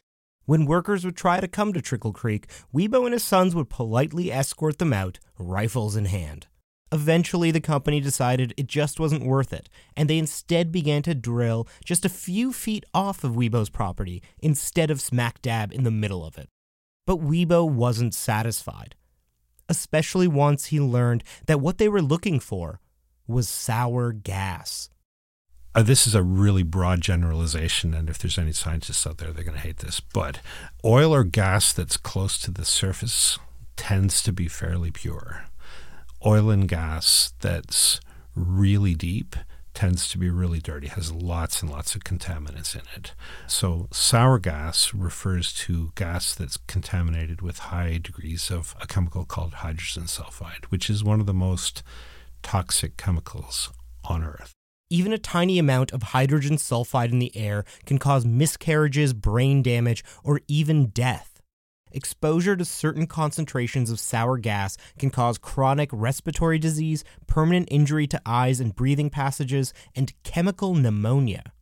When 0.44 0.66
workers 0.66 1.04
would 1.04 1.16
try 1.16 1.40
to 1.40 1.48
come 1.48 1.72
to 1.72 1.80
Trickle 1.80 2.12
Creek, 2.12 2.46
Wiebo 2.74 3.04
and 3.04 3.12
his 3.12 3.24
sons 3.24 3.54
would 3.54 3.70
politely 3.70 4.32
escort 4.32 4.78
them 4.78 4.92
out, 4.92 5.18
rifles 5.38 5.96
in 5.96 6.06
hand. 6.06 6.46
Eventually, 6.92 7.52
the 7.52 7.60
company 7.60 8.00
decided 8.00 8.52
it 8.56 8.66
just 8.66 8.98
wasn't 8.98 9.24
worth 9.24 9.52
it, 9.52 9.68
and 9.96 10.10
they 10.10 10.18
instead 10.18 10.72
began 10.72 11.02
to 11.02 11.14
drill 11.14 11.68
just 11.84 12.04
a 12.04 12.08
few 12.08 12.52
feet 12.52 12.84
off 12.92 13.22
of 13.22 13.32
Wiebo's 13.32 13.70
property 13.70 14.22
instead 14.40 14.90
of 14.90 15.00
smack 15.00 15.40
dab 15.40 15.72
in 15.72 15.84
the 15.84 15.90
middle 15.92 16.24
of 16.24 16.36
it. 16.36 16.48
But 17.06 17.20
Wiebo 17.20 17.68
wasn't 17.68 18.14
satisfied, 18.14 18.96
especially 19.68 20.26
once 20.26 20.66
he 20.66 20.80
learned 20.80 21.22
that 21.46 21.60
what 21.60 21.78
they 21.78 21.88
were 21.88 22.02
looking 22.02 22.40
for 22.40 22.80
was 23.28 23.48
sour 23.48 24.12
gas. 24.12 24.90
Uh, 25.72 25.82
this 25.82 26.08
is 26.08 26.16
a 26.16 26.22
really 26.24 26.64
broad 26.64 27.00
generalization, 27.00 27.94
and 27.94 28.10
if 28.10 28.18
there's 28.18 28.38
any 28.38 28.52
scientists 28.52 29.06
out 29.06 29.18
there, 29.18 29.30
they're 29.30 29.44
going 29.44 29.56
to 29.56 29.62
hate 29.62 29.78
this. 29.78 30.00
But 30.00 30.40
oil 30.84 31.14
or 31.14 31.22
gas 31.22 31.72
that's 31.72 31.96
close 31.96 32.36
to 32.38 32.50
the 32.50 32.64
surface 32.64 33.38
tends 33.76 34.20
to 34.24 34.32
be 34.32 34.48
fairly 34.48 34.90
pure. 34.90 35.44
Oil 36.24 36.50
and 36.50 36.68
gas 36.68 37.32
that's 37.40 38.00
really 38.34 38.94
deep 38.94 39.36
tends 39.72 40.08
to 40.08 40.18
be 40.18 40.28
really 40.28 40.58
dirty, 40.58 40.88
has 40.88 41.12
lots 41.12 41.62
and 41.62 41.70
lots 41.70 41.94
of 41.94 42.04
contaminants 42.04 42.74
in 42.74 42.82
it. 42.94 43.14
So, 43.46 43.88
sour 43.92 44.38
gas 44.38 44.92
refers 44.92 45.54
to 45.54 45.92
gas 45.94 46.34
that's 46.34 46.58
contaminated 46.58 47.40
with 47.40 47.58
high 47.58 47.98
degrees 48.02 48.50
of 48.50 48.74
a 48.80 48.86
chemical 48.86 49.24
called 49.24 49.54
hydrogen 49.54 50.04
sulfide, 50.04 50.66
which 50.66 50.90
is 50.90 51.04
one 51.04 51.20
of 51.20 51.26
the 51.26 51.32
most 51.32 51.82
toxic 52.42 52.96
chemicals 52.96 53.70
on 54.04 54.22
Earth. 54.24 54.52
Even 54.90 55.12
a 55.12 55.18
tiny 55.18 55.58
amount 55.58 55.92
of 55.92 56.02
hydrogen 56.02 56.56
sulfide 56.56 57.12
in 57.12 57.20
the 57.20 57.34
air 57.36 57.64
can 57.86 57.96
cause 57.96 58.26
miscarriages, 58.26 59.12
brain 59.12 59.62
damage, 59.62 60.04
or 60.24 60.40
even 60.48 60.86
death. 60.86 61.29
Exposure 61.92 62.56
to 62.56 62.64
certain 62.64 63.06
concentrations 63.06 63.90
of 63.90 63.98
sour 63.98 64.38
gas 64.38 64.76
can 64.98 65.10
cause 65.10 65.38
chronic 65.38 65.90
respiratory 65.92 66.58
disease, 66.58 67.02
permanent 67.26 67.68
injury 67.70 68.06
to 68.06 68.20
eyes 68.24 68.60
and 68.60 68.74
breathing 68.74 69.10
passages, 69.10 69.72
and 69.96 70.12
chemical 70.22 70.74
pneumonia. 70.74 71.52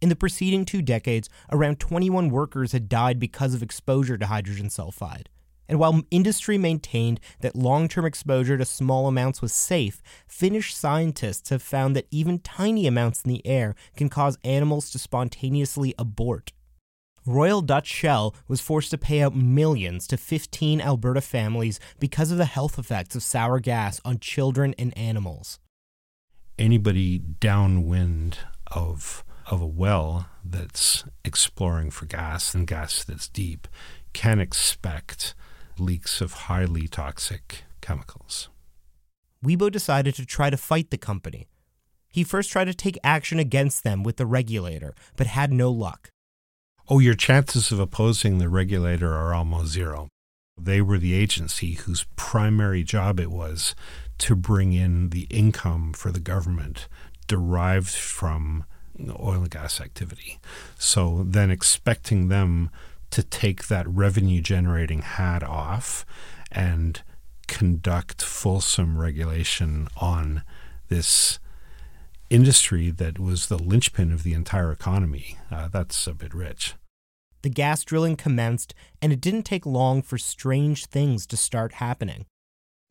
In 0.00 0.08
the 0.08 0.16
preceding 0.16 0.64
two 0.64 0.82
decades, 0.82 1.28
around 1.50 1.80
21 1.80 2.28
workers 2.28 2.72
had 2.72 2.88
died 2.88 3.18
because 3.18 3.54
of 3.54 3.62
exposure 3.62 4.16
to 4.18 4.26
hydrogen 4.26 4.68
sulfide. 4.68 5.26
And 5.68 5.80
while 5.80 6.02
industry 6.12 6.58
maintained 6.58 7.18
that 7.40 7.56
long 7.56 7.88
term 7.88 8.04
exposure 8.04 8.56
to 8.56 8.64
small 8.64 9.08
amounts 9.08 9.42
was 9.42 9.52
safe, 9.52 10.00
Finnish 10.28 10.74
scientists 10.74 11.50
have 11.50 11.62
found 11.62 11.96
that 11.96 12.06
even 12.12 12.38
tiny 12.38 12.86
amounts 12.86 13.22
in 13.22 13.32
the 13.32 13.44
air 13.44 13.74
can 13.96 14.08
cause 14.08 14.38
animals 14.44 14.90
to 14.90 14.98
spontaneously 14.98 15.92
abort. 15.98 16.52
Royal 17.26 17.60
Dutch 17.60 17.88
Shell 17.88 18.36
was 18.46 18.60
forced 18.60 18.90
to 18.92 18.98
pay 18.98 19.20
out 19.20 19.34
millions 19.34 20.06
to 20.06 20.16
15 20.16 20.80
Alberta 20.80 21.20
families 21.20 21.80
because 21.98 22.30
of 22.30 22.38
the 22.38 22.44
health 22.44 22.78
effects 22.78 23.16
of 23.16 23.22
sour 23.22 23.58
gas 23.58 24.00
on 24.04 24.20
children 24.20 24.74
and 24.78 24.96
animals. 24.96 25.58
anybody 26.58 27.18
downwind 27.18 28.38
of 28.68 29.24
of 29.46 29.60
a 29.60 29.66
well 29.66 30.26
that's 30.44 31.04
exploring 31.24 31.90
for 31.90 32.06
gas 32.06 32.54
and 32.54 32.66
gas 32.66 33.04
that's 33.04 33.28
deep 33.28 33.68
can 34.12 34.40
expect 34.40 35.34
leaks 35.78 36.20
of 36.20 36.32
highly 36.32 36.88
toxic 36.88 37.64
chemicals. 37.80 38.48
Wiebo 39.44 39.70
decided 39.70 40.14
to 40.14 40.26
try 40.26 40.50
to 40.50 40.56
fight 40.56 40.90
the 40.90 40.98
company. 40.98 41.46
He 42.08 42.24
first 42.24 42.50
tried 42.50 42.64
to 42.64 42.74
take 42.74 42.98
action 43.04 43.38
against 43.38 43.84
them 43.84 44.02
with 44.02 44.16
the 44.16 44.26
regulator, 44.26 44.94
but 45.16 45.26
had 45.26 45.52
no 45.52 45.70
luck. 45.70 46.10
Oh, 46.88 47.00
your 47.00 47.14
chances 47.14 47.72
of 47.72 47.80
opposing 47.80 48.38
the 48.38 48.48
regulator 48.48 49.12
are 49.12 49.34
almost 49.34 49.72
zero. 49.72 50.08
They 50.56 50.80
were 50.80 50.98
the 50.98 51.14
agency 51.14 51.72
whose 51.72 52.06
primary 52.14 52.84
job 52.84 53.18
it 53.18 53.30
was 53.30 53.74
to 54.18 54.36
bring 54.36 54.72
in 54.72 55.10
the 55.10 55.26
income 55.28 55.92
for 55.92 56.12
the 56.12 56.20
government 56.20 56.86
derived 57.26 57.90
from 57.90 58.64
oil 59.18 59.42
and 59.42 59.50
gas 59.50 59.80
activity. 59.80 60.38
So 60.78 61.24
then 61.26 61.50
expecting 61.50 62.28
them 62.28 62.70
to 63.10 63.24
take 63.24 63.66
that 63.66 63.88
revenue 63.88 64.40
generating 64.40 65.02
hat 65.02 65.42
off 65.42 66.06
and 66.52 67.02
conduct 67.48 68.22
fulsome 68.22 68.96
regulation 68.96 69.88
on 69.96 70.42
this 70.88 71.40
industry 72.30 72.90
that 72.90 73.18
was 73.18 73.46
the 73.46 73.58
linchpin 73.58 74.12
of 74.12 74.22
the 74.22 74.34
entire 74.34 74.72
economy, 74.72 75.36
uh, 75.50 75.68
that's 75.68 76.06
a 76.06 76.14
bit 76.14 76.34
rich. 76.34 76.74
The 77.42 77.50
gas 77.50 77.84
drilling 77.84 78.16
commenced, 78.16 78.74
and 79.00 79.12
it 79.12 79.20
didn't 79.20 79.44
take 79.44 79.64
long 79.64 80.02
for 80.02 80.18
strange 80.18 80.86
things 80.86 81.26
to 81.28 81.36
start 81.36 81.74
happening. 81.74 82.26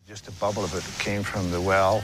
Just 0.08 0.28
a 0.28 0.32
bubble 0.34 0.64
of 0.64 0.74
it 0.76 1.04
came 1.04 1.24
from 1.24 1.52
the 1.52 1.60
well, 1.60 2.04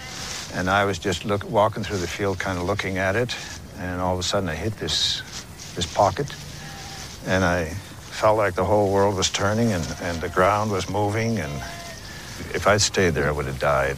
and 0.54 0.70
I 0.70 0.86
was 0.86 1.00
just 1.00 1.24
look, 1.24 1.50
walking 1.50 1.84
through 1.84 2.00
the 2.00 2.08
field, 2.08 2.40
kind 2.40 2.58
of 2.58 2.66
looking 2.66 2.98
at 2.98 3.16
it, 3.16 3.36
and 3.78 4.02
all 4.02 4.14
of 4.14 4.20
a 4.20 4.24
sudden 4.24 4.50
I 4.50 4.56
hit 4.56 4.74
this 4.78 5.22
this 5.76 5.86
pocket, 5.86 6.36
and 7.28 7.46
I 7.46 7.66
felt 8.12 8.38
like 8.38 8.56
the 8.56 8.66
whole 8.66 8.92
world 8.92 9.16
was 9.16 9.30
turning 9.30 9.72
and, 9.72 9.96
and 10.02 10.20
the 10.20 10.30
ground 10.30 10.72
was 10.72 10.90
moving, 10.90 11.40
and 11.40 11.54
if 12.54 12.68
I'd 12.68 12.82
stayed 12.82 13.12
there, 13.12 13.28
I 13.28 13.32
would 13.32 13.46
have 13.46 13.60
died. 13.60 13.98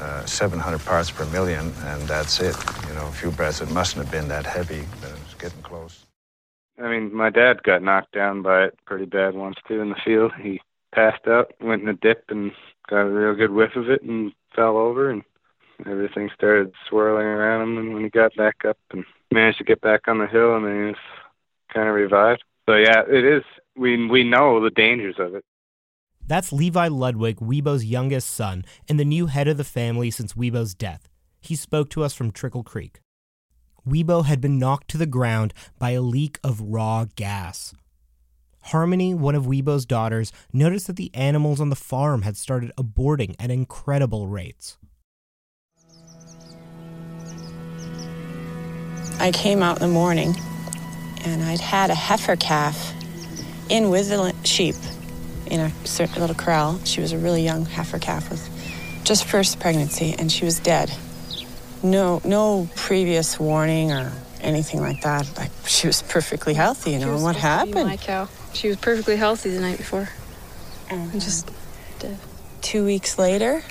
Uh, 0.00 0.24
700 0.24 0.82
parts 0.86 1.10
per 1.10 1.26
million, 1.26 1.72
and 1.84 2.00
that's 2.08 2.40
it. 2.40 2.56
You 2.88 2.94
know, 2.94 3.06
a 3.06 3.12
few 3.12 3.30
breaths. 3.30 3.60
It 3.60 3.70
mustn't 3.70 4.02
have 4.02 4.10
been 4.10 4.28
that 4.28 4.46
heavy, 4.46 4.82
but 5.00 5.10
it 5.10 5.18
was 5.18 5.34
getting 5.38 5.60
close. 5.60 6.06
I 6.82 6.88
mean, 6.88 7.14
my 7.14 7.28
dad 7.28 7.62
got 7.62 7.82
knocked 7.82 8.12
down 8.12 8.40
by 8.40 8.64
it 8.64 8.78
pretty 8.86 9.04
bad 9.04 9.34
once 9.34 9.56
too 9.68 9.82
in 9.82 9.90
the 9.90 10.00
field. 10.02 10.32
He 10.40 10.62
passed 10.94 11.26
out, 11.28 11.52
went 11.60 11.82
in 11.82 11.88
a 11.88 11.92
dip, 11.92 12.24
and 12.30 12.52
got 12.88 13.02
a 13.02 13.10
real 13.10 13.34
good 13.34 13.50
whiff 13.50 13.76
of 13.76 13.90
it, 13.90 14.02
and 14.02 14.32
fell 14.56 14.78
over, 14.78 15.10
and 15.10 15.22
everything 15.86 16.30
started 16.34 16.72
swirling 16.88 17.26
around 17.26 17.62
him. 17.62 17.76
And 17.76 17.92
when 17.92 18.02
he 18.02 18.08
got 18.08 18.34
back 18.36 18.64
up 18.66 18.78
and 18.92 19.04
managed 19.30 19.58
to 19.58 19.64
get 19.64 19.82
back 19.82 20.08
on 20.08 20.18
the 20.18 20.26
hill, 20.26 20.54
I 20.54 20.60
mean, 20.60 20.76
he 20.76 20.86
was 20.86 20.96
kind 21.74 21.88
of 21.88 21.94
revived. 21.94 22.42
So 22.66 22.74
yeah, 22.74 23.02
it 23.06 23.24
is. 23.24 23.42
We 23.76 24.06
we 24.06 24.24
know 24.24 24.62
the 24.62 24.70
dangers 24.70 25.16
of 25.18 25.34
it. 25.34 25.44
That's 26.30 26.52
Levi 26.52 26.86
Ludwig, 26.86 27.38
Wiebo's 27.38 27.84
youngest 27.84 28.30
son, 28.30 28.64
and 28.88 29.00
the 29.00 29.04
new 29.04 29.26
head 29.26 29.48
of 29.48 29.56
the 29.56 29.64
family 29.64 30.12
since 30.12 30.34
Wiebo's 30.34 30.74
death. 30.74 31.08
He 31.40 31.56
spoke 31.56 31.90
to 31.90 32.04
us 32.04 32.14
from 32.14 32.30
Trickle 32.30 32.62
Creek. 32.62 33.00
Wiebo 33.84 34.24
had 34.24 34.40
been 34.40 34.56
knocked 34.56 34.86
to 34.90 34.96
the 34.96 35.06
ground 35.06 35.52
by 35.80 35.90
a 35.90 36.00
leak 36.00 36.38
of 36.44 36.60
raw 36.60 37.06
gas. 37.16 37.74
Harmony, 38.66 39.12
one 39.12 39.34
of 39.34 39.46
Wiebo's 39.46 39.84
daughters, 39.84 40.32
noticed 40.52 40.86
that 40.86 40.94
the 40.94 41.12
animals 41.16 41.60
on 41.60 41.68
the 41.68 41.74
farm 41.74 42.22
had 42.22 42.36
started 42.36 42.70
aborting 42.78 43.34
at 43.40 43.50
incredible 43.50 44.28
rates. 44.28 44.78
I 49.18 49.32
came 49.32 49.64
out 49.64 49.82
in 49.82 49.88
the 49.88 49.92
morning 49.92 50.36
and 51.24 51.42
I'd 51.42 51.58
had 51.58 51.90
a 51.90 51.96
heifer 51.96 52.36
calf 52.36 52.94
in 53.68 53.90
with 53.90 54.10
the 54.10 54.32
sheep 54.44 54.76
in 55.50 55.60
a 55.60 55.70
certain 55.84 56.20
little 56.20 56.36
corral. 56.36 56.80
She 56.84 57.00
was 57.00 57.12
a 57.12 57.18
really 57.18 57.42
young 57.42 57.66
heifer 57.66 57.98
calf 57.98 58.30
with 58.30 58.48
just 59.04 59.24
first 59.24 59.60
pregnancy 59.60 60.14
and 60.18 60.30
she 60.30 60.44
was 60.44 60.58
dead. 60.60 60.90
No 61.82 62.20
no 62.24 62.68
previous 62.76 63.40
warning 63.40 63.90
or 63.92 64.12
anything 64.40 64.80
like 64.80 65.02
that. 65.02 65.30
Like 65.36 65.50
she 65.66 65.86
was 65.86 66.02
perfectly 66.02 66.54
healthy, 66.54 66.92
you 66.92 66.98
know. 66.98 67.14
And 67.14 67.22
what 67.22 67.36
happened? 67.36 67.86
My 67.86 67.96
cow. 67.96 68.28
She 68.52 68.68
was 68.68 68.76
perfectly 68.76 69.16
healthy 69.16 69.50
the 69.50 69.60
night 69.60 69.78
before. 69.78 70.08
And 70.88 71.12
just 71.20 71.50
dead. 71.98 72.18
Two 72.62 72.84
weeks 72.84 73.18
later, 73.18 73.62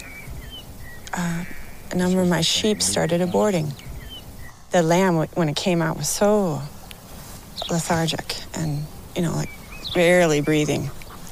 uh, 1.13 1.43
a 1.91 1.95
number 1.95 2.21
of 2.21 2.27
my 2.27 2.41
sheep 2.41 2.81
started 2.81 3.21
aborting. 3.21 3.73
The 4.71 4.81
lamb, 4.81 5.15
when 5.15 5.49
it 5.49 5.55
came 5.55 5.81
out, 5.81 5.97
was 5.97 6.07
so 6.07 6.61
lethargic 7.69 8.35
and, 8.53 8.85
you 9.15 9.21
know, 9.21 9.33
like 9.33 9.49
barely 9.93 10.41
breathing. 10.41 10.89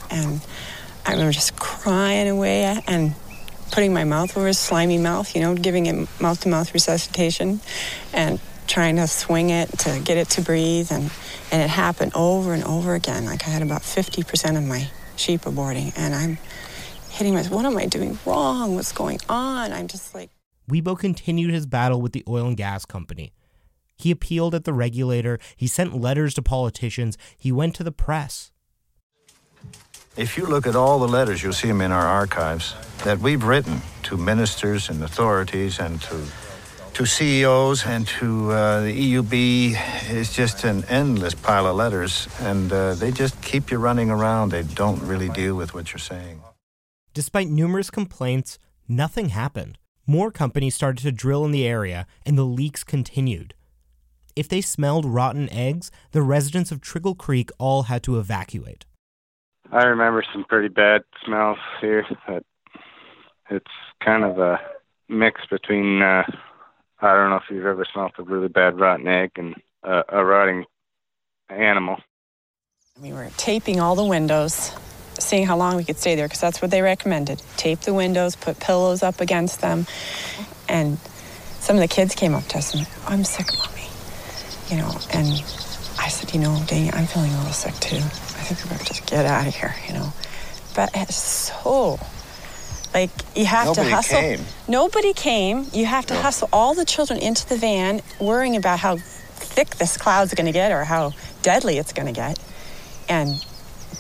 And 0.10 0.42
I 1.06 1.12
remember 1.12 1.32
just 1.32 1.58
crying 1.60 2.28
away 2.28 2.64
and 2.88 3.16
putting 3.72 3.94
my 3.94 4.04
mouth 4.04 4.36
over 4.38 4.48
his 4.48 4.60
slimy 4.60 4.98
mouth, 4.98 5.36
you 5.36 5.42
know, 5.42 5.56
giving 5.56 5.86
him 5.86 6.08
mouth 6.20 6.42
to 6.42 6.50
mouth 6.50 6.74
resuscitation 6.74 7.60
and 8.14 8.40
trying 8.68 8.98
to 8.98 9.08
swing 9.08 9.50
it 9.50 9.70
to 9.80 10.02
get 10.04 10.18
it 10.18 10.30
to 10.32 10.42
breathe. 10.42 10.92
And, 10.92 11.12
and 11.52 11.62
it 11.62 11.70
happened 11.70 12.14
over 12.16 12.54
and 12.54 12.64
over 12.64 12.96
again. 12.96 13.26
Like 13.26 13.48
I 13.48 13.52
had 13.52 13.62
about 13.62 13.82
50% 13.82 14.58
of 14.58 14.64
my 14.66 14.90
sheep 15.16 15.42
aborting. 15.42 15.94
And 15.98 16.14
I'm 16.14 16.38
hitting 17.10 17.34
myself, 17.34 17.54
what 17.54 17.66
am 17.66 17.78
I 17.78 17.86
doing 17.86 18.18
wrong? 18.26 18.76
What's 18.76 18.92
going 18.92 19.20
on? 19.30 19.74
I'm 19.74 19.88
just 19.88 20.14
like. 20.14 20.30
Wiebo 20.70 20.98
continued 21.00 21.52
his 21.52 21.66
battle 21.66 22.02
with 22.02 22.12
the 22.12 22.24
oil 22.28 22.48
and 22.48 22.58
gas 22.58 22.86
company. 22.86 23.34
He 23.98 24.12
appealed 24.12 24.54
at 24.54 24.64
the 24.64 24.74
regulator, 24.74 25.40
he 25.56 25.66
sent 25.66 26.00
letters 26.00 26.36
to 26.36 26.42
politicians, 26.44 27.18
he 27.36 27.52
went 27.52 27.74
to 27.76 27.84
the 27.84 27.92
press. 27.92 28.52
If 30.18 30.36
you 30.36 30.48
look 30.48 30.66
at 30.66 30.76
all 30.76 30.98
the 30.98 31.08
letters, 31.08 31.44
you'll 31.44 31.54
see 31.54 31.68
them 31.68 31.80
in 31.80 31.92
our 31.92 32.08
archives 32.08 32.74
that 33.04 33.20
we've 33.20 33.44
written 33.44 33.82
to 34.02 34.18
ministers 34.18 34.90
and 34.90 35.04
authorities 35.04 35.80
and 35.80 36.02
to 36.02 36.26
to 36.96 37.06
CEOs 37.06 37.86
and 37.86 38.08
to 38.08 38.52
uh, 38.52 38.82
the 38.82 39.14
EUB 39.14 39.78
is 40.10 40.34
just 40.34 40.64
an 40.64 40.84
endless 40.90 41.36
pile 41.36 41.68
of 41.68 41.76
letters, 41.76 42.28
and 42.40 42.74
uh, 42.74 42.96
they 42.96 43.12
just 43.12 43.40
keep 43.44 43.70
you 43.70 43.78
running 43.78 44.10
around. 44.10 44.50
They 44.50 44.64
don't 44.64 45.00
really 45.04 45.30
deal 45.30 45.54
with 45.54 45.76
what 45.76 45.92
you're 45.94 46.00
saying. 46.00 46.42
Despite 47.14 47.50
numerous 47.50 47.92
complaints, 47.92 48.58
nothing 48.88 49.30
happened. 49.30 49.78
More 50.08 50.32
companies 50.32 50.74
started 50.74 51.04
to 51.04 51.12
drill 51.12 51.46
in 51.46 51.52
the 51.52 51.68
area, 51.68 52.08
and 52.26 52.36
the 52.36 52.44
leaks 52.44 52.84
continued. 52.84 53.54
If 54.36 54.50
they 54.50 54.62
smelled 54.62 55.06
rotten 55.06 55.48
eggs, 55.52 55.92
the 56.12 56.24
residents 56.24 56.72
of 56.72 56.82
Trickle 56.82 57.14
Creek 57.14 57.52
all 57.60 57.84
had 57.84 58.02
to 58.02 58.18
evacuate. 58.18 58.87
I 59.72 59.86
remember 59.86 60.24
some 60.34 60.46
pretty 60.46 60.70
bad 60.70 61.04
smells 61.26 61.58
here. 61.82 62.06
But 62.26 62.44
it's 63.50 63.72
kind 64.04 64.24
of 64.24 64.40
a 64.40 64.60
mix 65.10 65.46
between 65.46 66.02
uh, 66.02 66.24
I 67.02 67.14
don't 67.14 67.30
know 67.30 67.38
if 67.38 67.44
you've 67.50 67.66
ever 67.66 67.86
smelled 67.92 68.14
a 68.18 68.24
really 68.24 68.48
bad 68.48 68.80
rotten 68.80 69.08
egg 69.08 69.32
and 69.36 69.56
uh, 69.84 70.04
a 70.10 70.24
rotting 70.24 70.66
animal. 71.50 71.98
We 73.02 73.14
were 73.14 73.30
taping 73.38 73.80
all 73.80 73.96
the 73.96 74.04
windows, 74.04 74.72
seeing 75.20 75.46
how 75.46 75.56
long 75.56 75.76
we 75.76 75.84
could 75.84 75.98
stay 75.98 76.16
there 76.16 76.26
because 76.26 76.42
that's 76.42 76.62
what 76.62 76.72
they 76.72 76.82
recommended. 76.82 77.42
Tape 77.56 77.82
the 77.82 77.94
windows, 77.94 78.36
put 78.36 78.60
pillows 78.60 79.04
up 79.04 79.22
against 79.22 79.62
them, 79.62 79.86
and 80.68 80.98
some 81.60 81.76
of 81.76 81.82
the 81.82 81.88
kids 81.88 82.16
came 82.16 82.34
up 82.34 82.46
to 82.48 82.58
us 82.58 82.74
and, 82.74 82.88
"I'm 83.06 83.24
sick, 83.24 83.48
mommy," 83.60 83.88
you 84.70 84.78
know. 84.78 84.90
And 85.14 85.28
I 86.00 86.10
said, 86.10 86.34
"You 86.34 86.40
know, 86.40 86.60
dang, 86.66 86.92
I'm 86.94 87.06
feeling 87.06 87.32
a 87.34 87.38
little 87.38 87.54
sick 87.54 87.76
too. 87.76 88.02
I 88.50 88.54
think 88.54 88.64
we 88.64 88.78
better 88.78 88.86
just 88.86 89.06
get 89.06 89.26
out 89.26 89.46
of 89.46 89.54
here," 89.54 89.76
you 89.88 89.94
know. 89.94 90.14
But 90.74 90.92
it's 90.94 91.16
so 91.16 92.00
like 92.94 93.10
you 93.36 93.46
have 93.46 93.68
Nobody 93.68 93.90
to 93.90 93.96
hustle. 93.96 94.20
came. 94.20 94.40
Nobody 94.68 95.14
came. 95.14 95.68
You 95.74 95.86
have 95.86 96.06
to 96.08 96.16
hustle 96.16 96.50
all 96.54 96.74
the 96.74 96.86
children 96.86 97.20
into 97.20 97.48
the 97.48 97.58
van, 97.58 98.02
worrying 98.20 98.56
about 98.56 98.80
how 98.80 98.98
thick 98.98 99.70
this 99.76 99.98
cloud's 99.98 100.34
going 100.34 100.46
to 100.46 100.52
get 100.52 100.72
or 100.72 100.84
how 100.84 101.12
deadly 101.42 101.78
it's 101.78 101.94
going 101.94 102.08
to 102.08 102.14
get, 102.14 102.40
and 103.10 103.46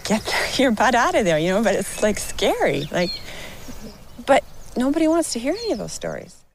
get 0.05 0.23
your 0.59 0.71
butt 0.71 0.95
out 0.95 1.13
of 1.15 1.25
there. 1.25 1.37
You 1.37 1.49
know, 1.49 1.63
but 1.63 1.75
it's 1.75 2.01
like 2.01 2.17
scary. 2.17 2.85
Like, 2.91 3.11
but 4.25 4.43
nobody 4.77 5.07
wants 5.07 5.33
to 5.33 5.39
hear 5.39 5.53
any 5.53 5.73
of 5.73 5.77
those 5.77 5.93
stories. 5.93 6.45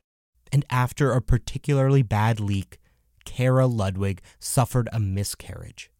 And 0.50 0.64
after 0.70 1.12
a 1.12 1.20
particularly 1.22 2.02
bad 2.02 2.40
leak, 2.40 2.78
Kara 3.24 3.66
Ludwig 3.66 4.20
suffered 4.38 4.88
a 4.92 4.98
miscarriage. 4.98 5.91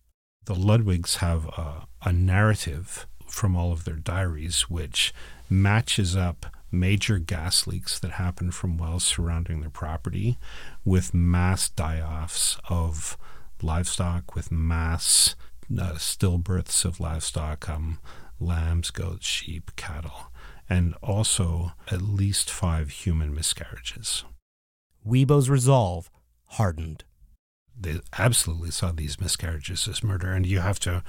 The 0.45 0.55
Ludwigs 0.55 1.17
have 1.17 1.47
a, 1.47 1.87
a 2.03 2.13
narrative 2.13 3.07
from 3.29 3.55
all 3.55 3.73
of 3.73 3.85
their 3.85 3.97
diaries 3.97 4.63
which 4.63 5.15
matches 5.49 6.17
up 6.17 6.47
major 6.73 7.19
gas 7.19 7.67
leaks 7.67 7.99
that 8.01 8.13
happen 8.13 8.51
from 8.51 8.77
wells 8.77 9.05
surrounding 9.05 9.61
their 9.61 9.71
property 9.71 10.39
with 10.85 11.15
mass 11.15 11.69
die-offs 11.69 12.59
of 12.69 13.17
livestock, 13.63 14.35
with 14.35 14.51
mass 14.51 15.37
uh, 15.71 15.93
stillbirths 15.93 16.85
of 16.85 16.99
livestock, 16.99 17.69
um, 17.69 18.01
lambs, 18.41 18.91
goats, 18.91 19.27
sheep, 19.27 19.71
cattle, 19.77 20.33
and 20.69 20.95
also 21.03 21.73
at 21.91 22.03
least 22.03 22.51
five 22.51 22.91
human 22.91 23.33
miscarriages. 23.33 24.25
Wiebo's 25.07 25.49
resolve 25.49 26.11
hardened. 26.47 27.05
They 27.79 28.01
absolutely 28.19 28.71
saw 28.71 28.93
these 28.93 29.21
miscarriages 29.21 29.89
as 29.89 30.03
murder, 30.03 30.33
and 30.33 30.47
you 30.47 30.61
have 30.61 30.79
to 30.81 31.03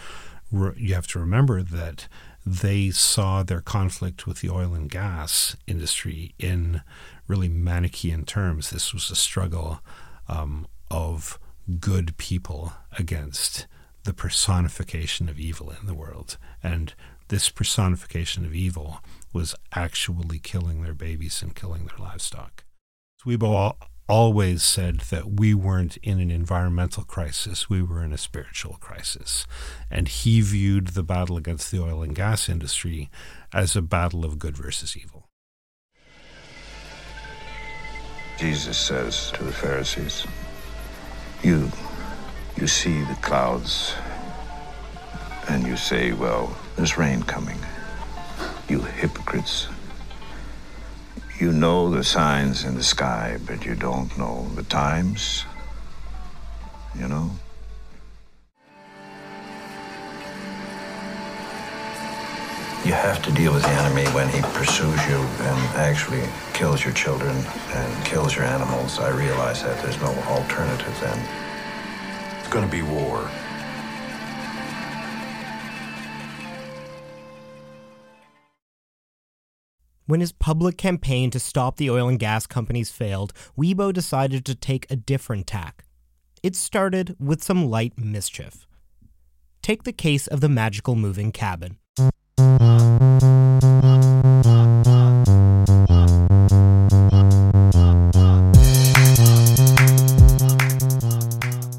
re- 0.51 0.73
you 0.77 0.93
have 0.93 1.07
to 1.07 1.19
remember 1.19 1.61
that 1.61 2.07
they 2.45 2.89
saw 2.89 3.43
their 3.43 3.61
conflict 3.61 4.27
with 4.27 4.41
the 4.41 4.49
oil 4.49 4.73
and 4.73 4.89
gas 4.89 5.55
industry 5.67 6.33
in 6.37 6.81
really 7.27 7.49
Manichean 7.49 8.25
terms. 8.25 8.69
This 8.69 8.93
was 8.93 9.09
a 9.09 9.15
struggle 9.15 9.79
um, 10.27 10.67
of 10.91 11.39
good 11.79 12.17
people 12.17 12.73
against 12.97 13.67
the 14.03 14.13
personification 14.13 15.29
of 15.29 15.39
evil 15.39 15.71
in 15.71 15.85
the 15.87 15.93
world. 15.93 16.37
And 16.61 16.93
this 17.29 17.49
personification 17.49 18.45
of 18.45 18.53
evil 18.53 18.99
was 19.31 19.55
actually 19.73 20.39
killing 20.39 20.81
their 20.83 20.93
babies 20.93 21.41
and 21.41 21.55
killing 21.55 21.85
their 21.85 21.97
livestock. 21.97 22.65
Wiebo 23.25 23.75
always 24.07 24.63
said 24.63 24.99
that 25.11 25.39
we 25.39 25.53
weren't 25.53 25.97
in 25.97 26.19
an 26.19 26.29
environmental 26.29 27.03
crisis, 27.03 27.69
we 27.69 27.81
were 27.81 28.03
in 28.03 28.13
a 28.13 28.17
spiritual 28.17 28.77
crisis. 28.79 29.47
And 29.89 30.07
he 30.07 30.41
viewed 30.41 30.89
the 30.89 31.03
battle 31.03 31.37
against 31.37 31.71
the 31.71 31.81
oil 31.81 32.01
and 32.03 32.15
gas 32.15 32.49
industry 32.49 33.09
as 33.53 33.75
a 33.75 33.81
battle 33.81 34.25
of 34.25 34.39
good 34.39 34.57
versus 34.57 34.97
evil. 34.97 35.29
Jesus 38.37 38.77
says 38.77 39.31
to 39.31 39.43
the 39.43 39.51
Pharisees, 39.51 40.25
You 41.43 41.71
you 42.57 42.67
see 42.67 43.03
the 43.05 43.17
clouds 43.21 43.95
and 45.49 45.65
you 45.65 45.77
say, 45.77 46.13
Well, 46.13 46.55
there's 46.75 46.97
rain 46.97 47.23
coming. 47.23 47.59
You 48.67 48.81
hypocrites. 48.81 49.67
You 51.39 51.51
know 51.51 51.89
the 51.89 52.03
signs 52.03 52.63
in 52.63 52.75
the 52.75 52.83
sky, 52.83 53.39
but 53.45 53.65
you 53.65 53.73
don't 53.75 54.15
know 54.17 54.47
the 54.55 54.63
times. 54.63 55.45
You 56.97 57.07
know? 57.07 57.31
You 62.85 62.91
have 62.91 63.23
to 63.23 63.31
deal 63.31 63.53
with 63.53 63.63
the 63.63 63.69
enemy 63.69 64.05
when 64.09 64.29
he 64.29 64.41
pursues 64.41 65.07
you 65.07 65.15
and 65.15 65.57
actually 65.77 66.21
kills 66.53 66.83
your 66.83 66.93
children 66.93 67.35
and 67.73 68.05
kills 68.05 68.35
your 68.35 68.45
animals. 68.45 68.99
I 68.99 69.09
realize 69.09 69.63
that 69.63 69.81
there's 69.81 69.99
no 70.01 70.13
alternative 70.27 70.95
then. 71.01 71.17
It's 72.39 72.49
going 72.49 72.65
to 72.65 72.71
be 72.71 72.83
war. 72.83 73.29
When 80.05 80.19
his 80.19 80.33
public 80.33 80.77
campaign 80.77 81.31
to 81.31 81.39
stop 81.39 81.77
the 81.77 81.89
oil 81.89 82.09
and 82.09 82.19
gas 82.19 82.45
companies 82.45 82.91
failed, 82.91 83.31
Wiebo 83.57 83.93
decided 83.93 84.43
to 84.45 84.53
take 84.53 84.85
a 84.91 84.97
different 84.97 85.47
tack. 85.47 85.85
It 86.41 86.57
started 86.57 87.15
with 87.21 87.41
some 87.41 87.69
light 87.69 87.97
mischief. 87.97 88.67
Take 89.61 89.83
the 89.83 89.93
case 89.93 90.27
of 90.27 90.41
the 90.41 90.49
magical 90.49 90.95
moving 90.95 91.31
cabin. 91.31 91.77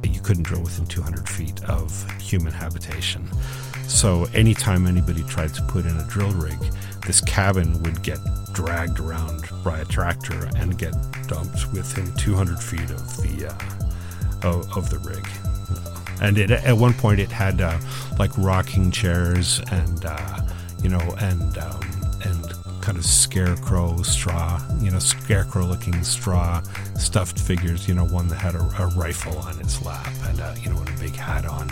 You 0.02 0.20
couldn't 0.22 0.44
drill 0.44 0.62
within 0.62 0.86
200 0.86 1.28
feet 1.28 1.62
of 1.64 2.10
human 2.22 2.52
habitation. 2.54 3.28
so 3.86 4.24
anytime 4.32 4.86
anybody 4.86 5.22
tried 5.24 5.52
to 5.54 5.62
put 5.64 5.84
in 5.84 5.94
a 5.98 6.06
drill 6.08 6.32
rig, 6.32 6.58
this 7.06 7.20
cabin 7.20 7.82
would 7.82 8.02
get 8.02 8.18
dragged 8.52 9.00
around 9.00 9.48
by 9.62 9.80
a 9.80 9.84
tractor 9.84 10.48
and 10.56 10.78
get 10.78 10.94
dumped 11.26 11.72
within 11.72 12.12
200 12.14 12.58
feet 12.58 12.90
of 12.90 13.16
the 13.18 13.46
uh, 13.46 14.48
of, 14.48 14.76
of, 14.76 14.90
the 14.90 14.98
rig. 14.98 15.26
And 16.20 16.38
it, 16.38 16.50
at 16.50 16.76
one 16.76 16.94
point, 16.94 17.20
it 17.20 17.30
had 17.30 17.60
uh, 17.60 17.78
like 18.18 18.30
rocking 18.38 18.90
chairs 18.90 19.60
and 19.70 20.04
uh, 20.04 20.40
you 20.82 20.88
know 20.88 21.14
and 21.18 21.58
um, 21.58 21.80
and 22.24 22.54
kind 22.80 22.98
of 22.98 23.04
scarecrow 23.04 24.02
straw, 24.02 24.60
you 24.78 24.90
know, 24.90 24.98
scarecrow 24.98 25.64
looking 25.64 26.04
straw 26.04 26.62
stuffed 26.98 27.38
figures. 27.38 27.88
You 27.88 27.94
know, 27.94 28.04
one 28.04 28.28
that 28.28 28.36
had 28.36 28.54
a, 28.54 28.60
a 28.60 28.86
rifle 28.88 29.38
on 29.38 29.58
its 29.60 29.84
lap 29.84 30.12
and 30.24 30.40
uh, 30.40 30.54
you 30.60 30.70
know, 30.70 30.78
and 30.78 30.88
a 30.88 31.00
big 31.00 31.16
hat 31.16 31.46
on 31.46 31.68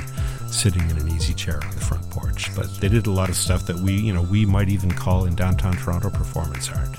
sitting 0.53 0.89
in 0.91 0.99
an 0.99 1.09
easy 1.09 1.35
chair 1.35 1.61
on 1.65 1.75
the 1.75 1.81
front 1.81 2.09
porch. 2.11 2.55
But 2.55 2.73
they 2.77 2.89
did 2.89 3.07
a 3.07 3.11
lot 3.11 3.29
of 3.29 3.37
stuff 3.37 3.67
that 3.67 3.77
we, 3.77 3.95
you 3.95 4.13
know, 4.13 4.23
we 4.23 4.45
might 4.45 4.69
even 4.69 4.91
call 4.91 5.25
in 5.25 5.35
downtown 5.35 5.77
Toronto 5.77 6.11
performance 6.11 6.69
art. 6.69 6.97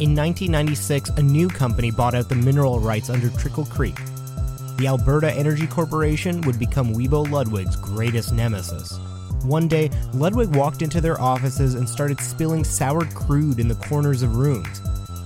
In 0.00 0.14
1996, 0.14 1.10
a 1.10 1.22
new 1.22 1.48
company 1.48 1.90
bought 1.90 2.14
out 2.14 2.28
the 2.28 2.34
mineral 2.34 2.78
rights 2.78 3.10
under 3.10 3.30
Trickle 3.30 3.66
Creek. 3.66 3.96
The 4.76 4.86
Alberta 4.86 5.32
Energy 5.32 5.66
Corporation 5.66 6.40
would 6.42 6.58
become 6.58 6.94
Wiebo 6.94 7.28
Ludwig's 7.28 7.74
greatest 7.74 8.32
nemesis. 8.32 8.96
One 9.42 9.66
day, 9.66 9.90
Ludwig 10.12 10.54
walked 10.54 10.82
into 10.82 11.00
their 11.00 11.20
offices 11.20 11.74
and 11.74 11.88
started 11.88 12.20
spilling 12.20 12.62
soured 12.62 13.12
crude 13.14 13.58
in 13.58 13.66
the 13.66 13.74
corners 13.74 14.22
of 14.22 14.36
rooms. 14.36 14.80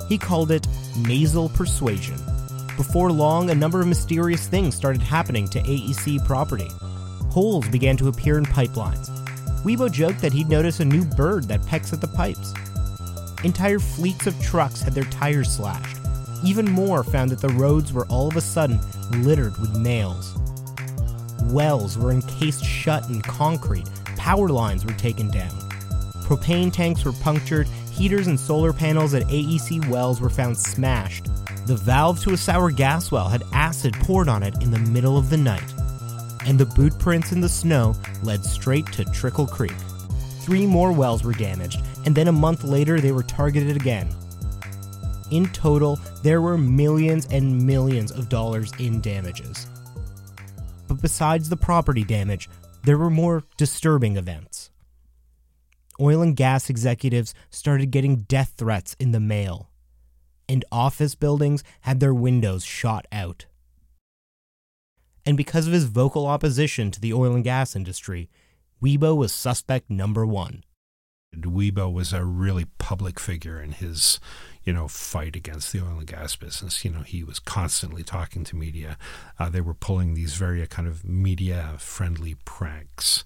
He 0.08 0.16
called 0.16 0.50
it 0.50 0.66
nasal 0.96 1.50
persuasion. 1.50 2.16
Before 2.82 3.12
long, 3.12 3.48
a 3.50 3.54
number 3.54 3.80
of 3.80 3.86
mysterious 3.86 4.48
things 4.48 4.74
started 4.74 5.02
happening 5.02 5.46
to 5.50 5.62
AEC 5.62 6.26
property. 6.26 6.68
Holes 7.30 7.68
began 7.68 7.96
to 7.98 8.08
appear 8.08 8.38
in 8.38 8.44
pipelines. 8.44 9.08
Wiebo 9.62 9.88
joked 9.88 10.20
that 10.20 10.32
he'd 10.32 10.48
noticed 10.48 10.80
a 10.80 10.84
new 10.84 11.04
bird 11.04 11.44
that 11.44 11.64
pecks 11.64 11.92
at 11.92 12.00
the 12.00 12.08
pipes. 12.08 12.52
Entire 13.44 13.78
fleets 13.78 14.26
of 14.26 14.38
trucks 14.42 14.82
had 14.82 14.94
their 14.94 15.04
tires 15.04 15.48
slashed. 15.48 15.96
Even 16.44 16.68
more 16.68 17.04
found 17.04 17.30
that 17.30 17.40
the 17.40 17.50
roads 17.50 17.92
were 17.92 18.06
all 18.06 18.26
of 18.26 18.36
a 18.36 18.40
sudden 18.40 18.80
littered 19.22 19.56
with 19.58 19.76
nails. 19.76 20.34
Wells 21.52 21.96
were 21.96 22.10
encased 22.10 22.64
shut 22.64 23.08
in 23.08 23.22
concrete, 23.22 23.88
power 24.16 24.48
lines 24.48 24.84
were 24.84 24.94
taken 24.94 25.30
down. 25.30 25.56
Propane 26.24 26.72
tanks 26.72 27.04
were 27.04 27.12
punctured, 27.12 27.68
heaters 27.92 28.26
and 28.26 28.40
solar 28.40 28.72
panels 28.72 29.14
at 29.14 29.22
AEC 29.28 29.88
wells 29.88 30.20
were 30.20 30.28
found 30.28 30.58
smashed, 30.58 31.28
the 31.66 31.76
valve 31.76 32.20
to 32.20 32.32
a 32.32 32.36
sour 32.36 32.70
gas 32.70 33.12
well 33.12 33.28
had 33.28 33.44
acid 33.52 33.94
poured 33.94 34.28
on 34.28 34.42
it 34.42 34.60
in 34.62 34.70
the 34.70 34.78
middle 34.78 35.16
of 35.16 35.30
the 35.30 35.36
night, 35.36 35.72
and 36.44 36.58
the 36.58 36.66
boot 36.66 36.98
prints 36.98 37.32
in 37.32 37.40
the 37.40 37.48
snow 37.48 37.94
led 38.22 38.44
straight 38.44 38.86
to 38.86 39.04
Trickle 39.04 39.46
Creek. 39.46 39.76
Three 40.40 40.66
more 40.66 40.92
wells 40.92 41.22
were 41.22 41.32
damaged, 41.32 41.80
and 42.04 42.14
then 42.14 42.28
a 42.28 42.32
month 42.32 42.64
later 42.64 43.00
they 43.00 43.12
were 43.12 43.22
targeted 43.22 43.76
again. 43.76 44.08
In 45.30 45.46
total, 45.50 46.00
there 46.22 46.42
were 46.42 46.58
millions 46.58 47.26
and 47.30 47.64
millions 47.64 48.10
of 48.10 48.28
dollars 48.28 48.72
in 48.78 49.00
damages. 49.00 49.66
But 50.88 51.00
besides 51.00 51.48
the 51.48 51.56
property 51.56 52.02
damage, 52.02 52.50
there 52.82 52.98
were 52.98 53.08
more 53.08 53.44
disturbing 53.56 54.16
events. 54.16 54.70
Oil 56.00 56.22
and 56.22 56.36
gas 56.36 56.68
executives 56.68 57.34
started 57.50 57.92
getting 57.92 58.22
death 58.22 58.54
threats 58.56 58.96
in 58.98 59.12
the 59.12 59.20
mail 59.20 59.70
and 60.48 60.64
office 60.70 61.14
buildings 61.14 61.64
had 61.82 62.00
their 62.00 62.14
windows 62.14 62.64
shot 62.64 63.06
out. 63.10 63.46
And 65.24 65.36
because 65.36 65.66
of 65.66 65.72
his 65.72 65.84
vocal 65.84 66.26
opposition 66.26 66.90
to 66.90 67.00
the 67.00 67.12
oil 67.12 67.34
and 67.34 67.44
gas 67.44 67.76
industry, 67.76 68.28
Wiebo 68.82 69.16
was 69.16 69.32
suspect 69.32 69.88
number 69.88 70.26
one. 70.26 70.64
Wiebo 71.34 71.90
was 71.90 72.12
a 72.12 72.24
really 72.24 72.66
public 72.78 73.18
figure 73.18 73.62
in 73.62 73.72
his, 73.72 74.20
you 74.64 74.72
know, 74.72 74.88
fight 74.88 75.34
against 75.34 75.72
the 75.72 75.80
oil 75.80 75.98
and 75.98 76.06
gas 76.06 76.36
business. 76.36 76.84
You 76.84 76.90
know, 76.90 77.00
he 77.00 77.24
was 77.24 77.38
constantly 77.38 78.02
talking 78.02 78.44
to 78.44 78.56
media. 78.56 78.98
Uh, 79.38 79.48
they 79.48 79.62
were 79.62 79.72
pulling 79.72 80.12
these 80.12 80.34
very 80.34 80.60
uh, 80.62 80.66
kind 80.66 80.86
of 80.86 81.04
media-friendly 81.04 82.36
pranks, 82.44 83.24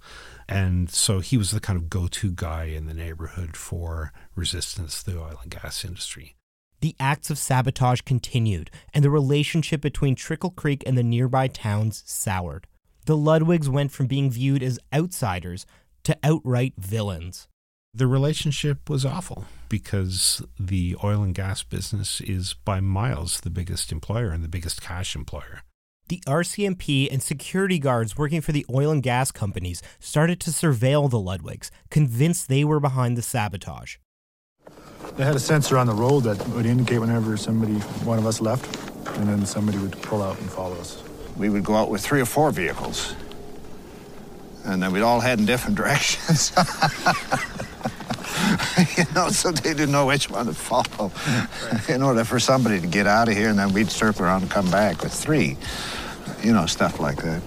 and 0.48 0.88
so 0.88 1.18
he 1.18 1.37
was 1.37 1.50
the 1.50 1.59
kind 1.59 1.76
of 1.76 1.90
go-to 1.90 2.31
guy 2.31 2.64
in 2.64 2.87
the 2.87 2.94
neighborhood 2.94 3.57
for 3.57 4.12
resistance 4.37 5.02
to 5.02 5.11
the 5.11 5.18
oil 5.18 5.40
and 5.42 5.50
gas 5.50 5.85
industry. 5.85 6.37
The 6.81 6.95
acts 7.01 7.31
of 7.31 7.39
sabotage 7.39 8.03
continued, 8.03 8.71
and 8.93 9.05
the 9.05 9.11
relationship 9.11 9.81
between 9.81 10.15
Trickle 10.15 10.51
Creek 10.51 10.83
and 10.87 10.97
the 10.97 11.03
nearby 11.03 11.49
towns 11.49 12.03
soured. 12.07 12.67
The 13.07 13.17
Ludwigs 13.17 13.69
went 13.69 13.93
from 13.93 14.07
being 14.07 14.31
viewed 14.31 14.62
as 14.62 14.79
outsiders 14.93 15.65
to 16.05 16.17
outright 16.23 16.75
villains. 16.77 17.49
The 17.95 18.07
relationship 18.07 18.91
was 18.91 19.07
awful 19.07 19.47
because 19.71 20.43
the 20.61 20.97
oil 21.03 21.23
and 21.23 21.35
gas 21.35 21.62
business 21.62 22.21
is 22.21 22.53
by 22.53 22.81
miles 22.81 23.41
the 23.41 23.49
biggest 23.49 23.91
employer 23.91 24.31
and 24.31 24.45
the 24.45 24.49
biggest 24.49 24.83
cash 24.83 25.17
employer. 25.17 25.62
The 26.09 26.23
RCMP 26.27 27.09
and 27.11 27.23
security 27.23 27.79
guards 27.79 28.17
working 28.17 28.41
for 28.41 28.53
the 28.53 28.67
oil 28.73 28.93
and 28.93 29.03
gas 29.03 29.33
companies 29.33 29.83
started 29.99 30.41
to 30.41 30.51
surveil 30.51 31.11
the 31.11 31.19
Ludwigs, 31.19 31.71
convinced 31.91 32.49
they 32.49 32.65
were 32.65 32.81
behind 32.81 33.17
the 33.17 33.23
sabotage. 33.23 33.97
They 35.14 35.25
had 35.25 35.37
a 35.37 35.40
sensor 35.40 35.79
on 35.79 35.87
the 35.87 35.95
road 35.95 36.25
that 36.25 36.47
would 36.49 36.66
indicate 36.66 36.99
whenever 36.99 37.37
somebody, 37.37 37.75
one 38.05 38.19
of 38.19 38.27
us 38.27 38.40
left, 38.40 38.66
and 39.16 39.29
then 39.29 39.47
somebody 39.47 39.79
would 39.79 39.92
pull 40.03 40.23
out 40.23 40.38
and 40.38 40.51
follow 40.51 40.77
us. 40.77 41.03
We 41.37 41.49
would 41.49 41.64
go 41.64 41.75
out 41.75 41.90
with 41.90 42.03
three 42.03 42.21
or 42.21 42.27
four 42.27 42.51
vehicles, 42.51 43.14
and 44.64 44.83
then 44.83 44.92
we'd 44.92 45.03
all 45.03 45.21
head 45.21 45.38
in 45.38 45.47
different 45.47 45.77
directions. 45.83 46.53
you 48.97 49.05
know, 49.14 49.31
so 49.31 49.53
they 49.53 49.73
didn't 49.73 49.92
know 49.92 50.07
which 50.07 50.29
one 50.29 50.47
to 50.47 50.55
follow. 50.55 51.11
In 51.88 52.03
order 52.03 52.25
for 52.25 52.38
somebody 52.38 52.81
to 52.81 52.87
get 52.87 53.07
out 53.07 53.29
of 53.29 53.37
here, 53.37 53.49
and 53.49 53.59
then 53.59 53.73
we'd 53.73 53.90
circle 53.90 54.27
around 54.27 54.42
and 54.42 54.51
come 54.51 54.71
back 54.71 55.03
with 55.03 55.12
three. 55.14 55.57
You 56.42 56.53
know, 56.53 56.66
stuff 56.66 57.01
like 57.01 57.23
that. 57.23 57.42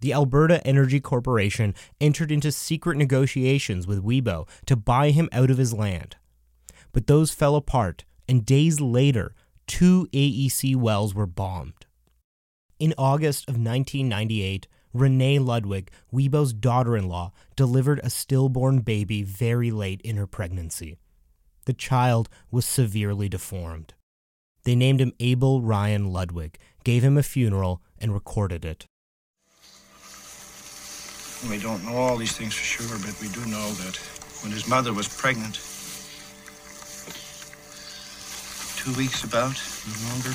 the 0.00 0.12
Alberta 0.14 0.66
Energy 0.66 1.00
Corporation 1.00 1.74
entered 2.00 2.32
into 2.32 2.50
secret 2.52 2.96
negotiations 2.96 3.86
with 3.86 4.02
Wiebo 4.02 4.48
to 4.66 4.76
buy 4.76 5.10
him 5.10 5.28
out 5.32 5.50
of 5.50 5.58
his 5.58 5.74
land 5.74 6.16
but 6.92 7.06
those 7.06 7.30
fell 7.30 7.56
apart, 7.56 8.04
and 8.28 8.46
days 8.46 8.80
later, 8.80 9.34
two 9.66 10.08
AEC 10.12 10.76
wells 10.76 11.14
were 11.14 11.26
bombed. 11.26 11.86
In 12.78 12.94
August 12.96 13.48
of 13.48 13.54
1998, 13.54 14.68
Renee 14.94 15.38
Ludwig, 15.38 15.90
Wiebo's 16.12 16.52
daughter 16.52 16.96
in 16.96 17.08
law, 17.08 17.32
delivered 17.56 18.00
a 18.02 18.10
stillborn 18.10 18.80
baby 18.80 19.22
very 19.22 19.70
late 19.70 20.00
in 20.02 20.16
her 20.16 20.26
pregnancy. 20.26 20.96
The 21.66 21.72
child 21.72 22.28
was 22.50 22.64
severely 22.64 23.28
deformed. 23.28 23.94
They 24.64 24.74
named 24.74 25.00
him 25.00 25.12
Abel 25.20 25.60
Ryan 25.60 26.12
Ludwig, 26.12 26.58
gave 26.84 27.04
him 27.04 27.18
a 27.18 27.22
funeral, 27.22 27.82
and 27.98 28.14
recorded 28.14 28.64
it. 28.64 28.86
We 31.48 31.58
don't 31.58 31.84
know 31.84 31.96
all 31.96 32.16
these 32.16 32.36
things 32.36 32.54
for 32.54 32.64
sure, 32.64 32.98
but 32.98 33.20
we 33.20 33.28
do 33.28 33.40
know 33.46 33.70
that 33.72 33.96
when 34.42 34.52
his 34.52 34.66
mother 34.66 34.92
was 34.92 35.08
pregnant, 35.08 35.60
two 38.88 38.98
weeks 38.98 39.24
about, 39.24 39.60
no 39.86 40.08
longer. 40.08 40.34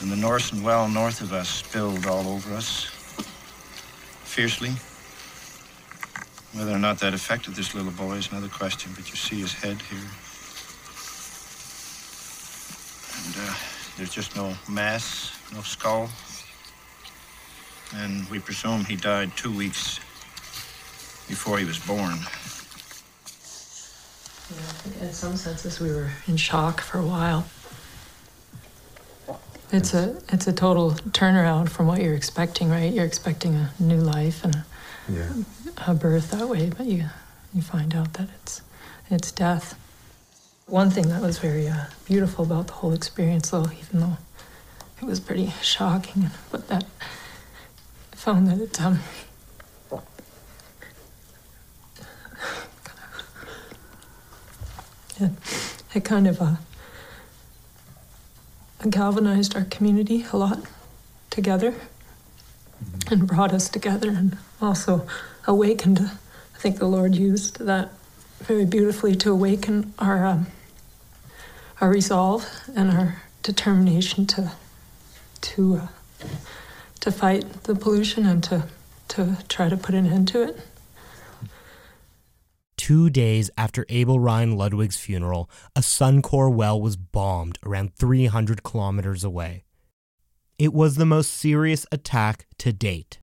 And 0.00 0.10
the 0.10 0.16
Norsen 0.16 0.62
well 0.62 0.88
north 0.88 1.20
of 1.20 1.32
us 1.32 1.48
spilled 1.48 2.06
all 2.06 2.28
over 2.28 2.54
us 2.54 2.84
fiercely. 4.24 4.70
Whether 6.58 6.72
or 6.72 6.78
not 6.78 6.98
that 7.00 7.12
affected 7.12 7.54
this 7.54 7.74
little 7.74 7.92
boy 7.92 8.14
is 8.14 8.30
another 8.30 8.48
question, 8.48 8.92
but 8.94 9.10
you 9.10 9.16
see 9.16 9.40
his 9.40 9.52
head 9.52 9.82
here. 9.82 9.98
And 13.26 13.50
uh, 13.50 13.54
there's 13.96 14.14
just 14.14 14.36
no 14.36 14.54
mass, 14.68 15.32
no 15.52 15.60
skull. 15.60 16.08
And 17.96 18.28
we 18.30 18.38
presume 18.38 18.84
he 18.84 18.96
died 18.96 19.36
two 19.36 19.54
weeks 19.54 19.98
before 21.28 21.58
he 21.58 21.64
was 21.64 21.78
born. 21.78 22.18
In 25.00 25.12
some 25.12 25.36
senses, 25.36 25.80
we 25.80 25.90
were 25.90 26.10
in 26.26 26.36
shock 26.36 26.80
for 26.80 26.98
a 26.98 27.06
while. 27.06 27.46
It's 29.72 29.94
a 29.94 30.16
it's 30.28 30.46
a 30.46 30.52
total 30.52 30.92
turnaround 31.10 31.68
from 31.68 31.86
what 31.86 32.00
you're 32.00 32.14
expecting, 32.14 32.70
right? 32.70 32.92
You're 32.92 33.06
expecting 33.06 33.54
a 33.54 33.70
new 33.80 33.96
life 33.96 34.44
and 34.44 34.54
a, 34.54 34.66
yeah. 35.08 35.32
a 35.86 35.94
birth 35.94 36.30
that 36.30 36.48
way, 36.48 36.70
but 36.70 36.86
you 36.86 37.06
you 37.52 37.62
find 37.62 37.94
out 37.94 38.12
that 38.14 38.28
it's 38.42 38.62
it's 39.10 39.32
death. 39.32 39.78
One 40.66 40.90
thing 40.90 41.08
that 41.08 41.20
was 41.20 41.38
very 41.38 41.68
uh, 41.68 41.86
beautiful 42.06 42.44
about 42.44 42.68
the 42.68 42.74
whole 42.74 42.92
experience, 42.92 43.50
though, 43.50 43.66
even 43.80 44.00
though 44.00 44.16
it 45.00 45.04
was 45.04 45.20
pretty 45.20 45.52
shocking, 45.60 46.30
but 46.50 46.68
that 46.68 46.84
I 48.12 48.16
found 48.16 48.46
that 48.48 48.58
it 48.60 48.80
um, 48.80 49.00
it, 55.20 55.30
it 55.94 56.04
kind 56.04 56.26
of 56.26 56.40
uh, 56.40 56.56
galvanized 58.88 59.56
our 59.56 59.64
community 59.64 60.24
a 60.32 60.36
lot 60.36 60.60
together. 61.30 61.74
Mm-hmm. 62.84 63.14
and 63.14 63.26
brought 63.26 63.52
us 63.52 63.68
together 63.68 64.10
and 64.10 64.36
also 64.60 65.06
awakened. 65.46 66.00
I 66.00 66.58
think 66.58 66.78
the 66.78 66.86
Lord 66.86 67.14
used 67.14 67.60
that 67.60 67.92
very 68.40 68.64
beautifully 68.64 69.14
to 69.16 69.30
awaken 69.30 69.94
our 69.98 70.26
um, 70.26 70.46
our 71.80 71.88
resolve 71.88 72.48
and 72.74 72.90
our 72.90 73.22
determination 73.42 74.26
to 74.26 74.52
to 75.42 75.76
uh, 75.76 75.86
to 77.00 77.12
fight 77.12 77.64
the 77.64 77.74
pollution 77.74 78.26
and 78.26 78.42
to 78.44 78.64
to 79.08 79.38
try 79.48 79.68
to 79.68 79.76
put 79.76 79.94
an 79.94 80.06
end 80.06 80.28
to 80.28 80.42
it. 80.42 80.60
Two 82.84 83.08
days 83.08 83.50
after 83.56 83.86
Abel 83.88 84.20
Ryan 84.20 84.58
Ludwig's 84.58 84.98
funeral, 84.98 85.48
a 85.74 85.80
Suncor 85.80 86.54
well 86.54 86.78
was 86.78 86.98
bombed 86.98 87.58
around 87.64 87.94
300 87.94 88.62
kilometers 88.62 89.24
away. 89.24 89.64
It 90.58 90.74
was 90.74 90.96
the 90.96 91.06
most 91.06 91.32
serious 91.32 91.86
attack 91.90 92.46
to 92.58 92.74
date. 92.74 93.20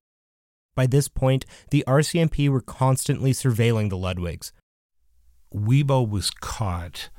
By 0.76 0.88
this 0.88 1.08
point, 1.08 1.46
the 1.70 1.84
RCMP 1.86 2.50
were 2.50 2.62
constantly 2.62 3.34
surveilling 3.34 3.92
the 3.92 3.98
Ludwigs. 3.98 4.52
Wiebo 5.54 6.10
was 6.10 6.32
caught 6.32 7.12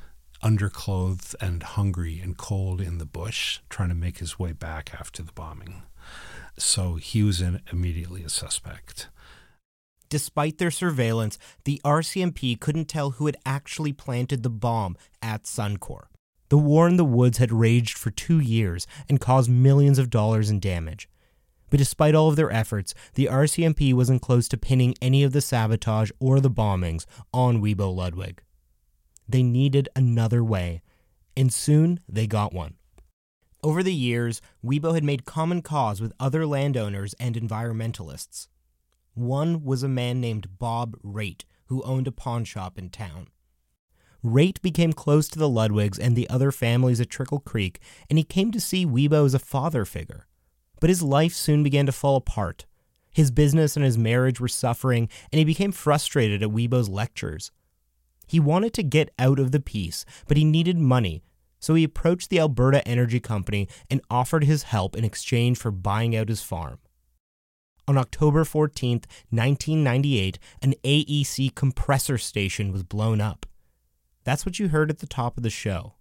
underclothed 0.43 1.37
and 1.41 1.63
hungry 1.63 2.19
and 2.19 2.37
cold 2.37 2.81
in 2.81 2.99
the 2.99 3.07
bush, 3.07 3.61
trying 3.71 3.91
to 3.91 3.95
make 3.95 4.19
his 4.19 4.41
way 4.41 4.51
back 4.51 4.93
after 4.93 5.23
the 5.23 5.33
bombing. 5.33 5.85
So 6.59 6.97
he 6.97 7.23
was 7.23 7.41
in 7.41 7.61
immediately 7.71 8.25
a 8.25 8.29
suspect. 8.29 9.11
Despite 10.13 10.59
their 10.59 10.71
surveillance, 10.71 11.39
the 11.65 11.81
RCMP 11.87 12.61
couldn't 12.61 12.85
tell 12.85 13.13
who 13.13 13.25
had 13.25 13.39
actually 13.47 13.95
planted 13.95 14.43
the 14.43 14.51
bomb 14.51 14.95
at 15.23 15.45
Suncor. 15.45 16.09
The 16.51 16.59
war 16.59 16.87
in 16.87 16.99
the 16.99 17.05
woods 17.07 17.39
had 17.39 17.51
raged 17.51 17.97
for 17.97 18.11
two 18.11 18.39
years 18.39 18.87
and 19.09 19.19
caused 19.19 19.49
millions 19.49 19.99
of 19.99 20.11
dollars 20.11 20.51
in 20.51 20.61
damage. 20.61 21.09
But 21.71 21.79
despite 21.79 22.15
all 22.15 22.29
of 22.29 22.37
their 22.37 22.53
efforts, 22.53 22.93
the 23.15 23.25
RCMP 23.25 23.95
wasn't 23.95 24.21
close 24.21 24.49
to 24.49 24.59
pinning 24.59 24.95
any 25.01 25.25
of 25.25 25.33
the 25.33 25.41
sabotage 25.41 26.11
or 26.21 26.41
the 26.41 26.51
bombings 26.51 27.07
on 27.33 27.63
Wiebo 27.63 27.91
Ludwig. 27.95 28.43
They 29.27 29.43
needed 29.43 29.89
another 29.97 30.45
way, 30.45 30.83
and 31.39 31.51
soon 31.51 32.01
they 32.07 32.27
got 32.27 32.53
one. 32.53 32.75
Over 33.63 33.83
the 33.83 33.95
years, 33.95 34.43
Wiebo 34.63 34.93
had 34.93 35.05
made 35.05 35.25
common 35.25 35.63
cause 35.63 36.03
with 36.03 36.13
other 36.21 36.45
landowners 36.45 37.15
and 37.19 37.35
environmentalists. 37.35 38.49
One 39.15 39.65
was 39.65 39.83
a 39.83 39.89
man 39.89 40.21
named 40.21 40.59
Bob 40.59 40.97
Wraight, 41.03 41.45
who 41.67 41.83
owned 41.83 42.07
a 42.07 42.13
pawn 42.13 42.45
shop 42.45 42.79
in 42.79 42.89
town. 42.89 43.29
Wraight 44.23 44.63
became 44.63 44.93
close 44.93 45.29
to 45.29 45.39
the 45.39 45.49
Ludwigs 45.49 45.99
and 45.99 46.15
the 46.15 46.31
other 46.31 46.53
families 46.53 47.01
at 47.01 47.11
Trickle 47.11 47.41
Creek, 47.41 47.81
and 48.09 48.19
he 48.19 48.25
came 48.25 48.53
to 48.53 48.61
see 48.61 48.87
Wiebo 48.87 49.27
as 49.27 49.35
a 49.35 49.39
father 49.39 49.85
figure. 49.85 50.27
But 50.81 50.91
his 50.91 51.03
life 51.03 51.35
soon 51.35 51.63
began 51.63 51.87
to 51.87 51.93
fall 51.93 52.17
apart. 52.17 52.67
His 53.13 53.31
business 53.31 53.77
and 53.77 53.85
his 53.85 53.99
marriage 53.99 54.41
were 54.41 54.49
suffering, 54.49 55.09
and 55.31 55.39
he 55.39 55.45
became 55.45 55.73
frustrated 55.73 56.43
at 56.43 56.51
Wiebo's 56.51 56.89
lectures. 56.89 57.51
He 58.27 58.41
wanted 58.41 58.73
to 58.75 58.83
get 58.83 59.11
out 59.19 59.39
of 59.39 59.51
the 59.51 59.61
Peace, 59.61 60.07
but 60.27 60.37
he 60.37 60.45
needed 60.45 60.79
money, 60.79 61.23
so 61.59 61.75
he 61.75 61.85
approached 61.85 62.31
the 62.31 62.39
Alberta 62.39 62.87
Energy 62.89 63.21
Company 63.21 63.69
and 63.91 64.01
offered 64.09 64.45
his 64.45 64.65
help 64.65 64.97
in 64.97 65.05
exchange 65.05 65.59
for 65.59 65.71
buying 65.71 66.17
out 66.17 66.29
his 66.29 66.43
farm. 66.43 66.79
On 67.89 67.99
October 67.99 68.45
14, 68.45 69.03
1998, 69.31 70.39
an 70.63 70.75
AEC 70.85 71.55
compressor 71.55 72.17
station 72.17 72.73
was 72.73 72.83
blown 72.83 73.21
up. 73.21 73.47
That's 74.25 74.47
what 74.47 74.59
you 74.59 74.69
heard 74.69 74.91
at 74.91 74.99
the 74.99 75.07
top 75.07 75.37
of 75.37 75.43
the 75.43 75.51
show. 75.51 75.95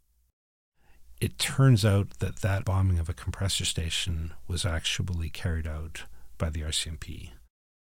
It 1.20 1.38
turns 1.38 1.84
out 1.84 2.20
that 2.20 2.38
that 2.38 2.66
bombing 2.66 3.00
of 3.00 3.10
a 3.10 3.14
compressor 3.14 3.66
station 3.66 4.34
was 4.48 4.66
actually 4.66 5.30
carried 5.30 5.68
out 5.68 6.06
by 6.38 6.50
the 6.50 6.62
RCMP. 6.62 7.30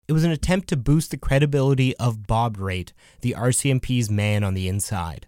It 0.07 0.13
was 0.13 0.23
an 0.23 0.31
attempt 0.31 0.69
to 0.69 0.77
boost 0.77 1.11
the 1.11 1.17
credibility 1.17 1.95
of 1.97 2.27
Bob 2.27 2.57
Wraight, 2.57 2.93
the 3.21 3.35
RCMP's 3.37 4.09
man 4.09 4.43
on 4.43 4.53
the 4.53 4.69
inside. 4.69 5.27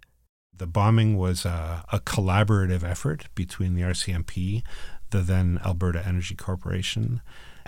The 0.56 0.66
bombing 0.66 1.16
was 1.16 1.44
a, 1.44 1.84
a 1.92 2.00
collaborative 2.00 2.82
effort 2.82 3.28
between 3.34 3.74
the 3.74 3.82
RCMP, 3.82 4.62
the 5.10 5.20
then 5.20 5.60
Alberta 5.64 6.06
Energy 6.06 6.34
Corporation, 6.34 7.20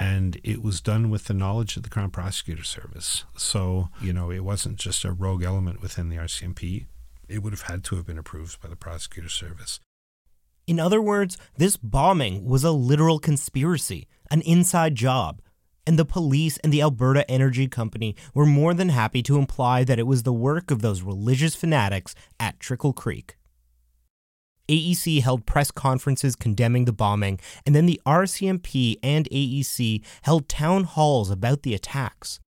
and 0.03 0.41
it 0.43 0.61
was 0.65 0.81
done 0.81 1.11
with 1.11 1.27
the 1.27 1.35
knowledge 1.35 1.77
of 1.77 1.85
the 1.85 1.89
Crown 1.89 2.11
Prosecutor 2.11 2.65
Service. 2.65 3.25
So, 3.37 3.89
you 4.01 4.13
know, 4.13 4.33
it 4.33 4.43
wasn't 4.43 4.77
just 4.77 5.05
a 5.05 5.13
rogue 5.13 5.45
element 5.45 5.81
within 5.81 6.09
the 6.09 6.17
RCMP. 6.17 6.87
It 7.29 7.41
would 7.41 7.53
have 7.53 7.63
had 7.63 7.85
to 7.85 7.97
have 7.97 8.05
been 8.05 8.19
approved 8.19 8.61
by 8.61 8.69
the 8.69 8.75
Prosecutor 8.75 9.29
Service. 9.29 9.79
In 10.67 10.81
other 10.81 11.01
words, 11.01 11.39
this 11.57 11.77
bombing 11.77 12.45
was 12.45 12.65
a 12.65 12.73
literal 12.73 13.21
conspiracy, 13.21 14.09
an 14.29 14.41
inside 14.41 14.97
job, 14.97 15.41
and 15.87 15.97
the 15.97 16.05
police 16.05 16.59
and 16.59 16.73
the 16.73 16.83
Alberta 16.83 17.29
Energy 17.31 17.69
Company 17.69 18.17
were 18.35 18.47
more 18.47 18.75
than 18.75 18.89
happy 18.89 19.23
to 19.23 19.39
imply 19.39 19.85
that 19.85 20.01
it 20.01 20.07
was 20.07 20.25
the 20.25 20.33
work 20.33 20.73
of 20.73 20.83
those 20.83 21.03
religious 21.03 21.55
fanatics 21.55 22.17
at 22.41 22.59
Trickle 22.59 22.93
Creek. 22.93 23.37
AEC 24.73 25.21
held 25.21 25.45
press 25.45 25.71
conferences 25.71 26.35
condemning 26.35 26.87
the 26.87 26.93
bombing, 26.93 27.39
and 27.67 27.75
then 27.75 27.85
the 27.85 28.01
RCMP 28.07 28.97
and 29.03 29.29
AEC 29.31 30.03
held 30.23 30.49
town 30.49 30.85
halls 30.85 31.31
about 31.31 31.63
the 31.63 31.75
attacks. 31.75 32.41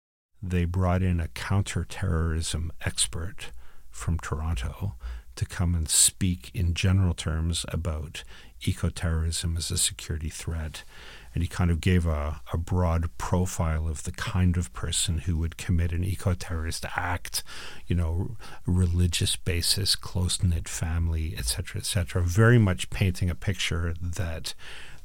They 0.41 0.65
brought 0.65 1.03
in 1.03 1.19
a 1.19 1.29
counterterrorism 1.29 2.73
expert 2.83 3.51
from 3.91 4.19
Toronto 4.19 4.95
to 5.35 5.47
come 5.47 5.75
and 5.75 5.89
speak 5.89 6.51
in 6.55 6.75
general 6.75 7.15
terms 7.15 7.65
about 7.69 8.23
ecoterrorism 8.63 9.57
as 9.57 9.71
a 9.73 9.79
security 9.79 10.29
threat 10.29 10.85
and 11.35 11.43
he 11.43 11.49
kind 11.49 11.71
of 11.71 11.81
gave 11.81 12.07
a, 12.07 12.41
a 12.53 12.59
broad 12.59 13.17
profile 13.19 13.89
of 13.89 14.05
the 14.05 14.13
kind 14.13 14.57
of 14.57 14.73
person 14.73 15.19
who 15.19 15.37
would 15.39 15.57
commit 15.57 15.93
an 15.93 16.05
eco-terrorist 16.05 16.85
act, 16.97 17.43
you 17.87 17.97
know, 17.97 18.37
religious 18.67 19.37
basis, 19.37 19.97
close-knit 19.97 20.69
family, 20.69 21.35
etc., 21.37 21.81
etc., 21.81 22.23
very 22.23 22.59
much 22.59 22.91
painting 22.91 23.31
a 23.31 23.35
picture 23.35 23.95
that 24.01 24.55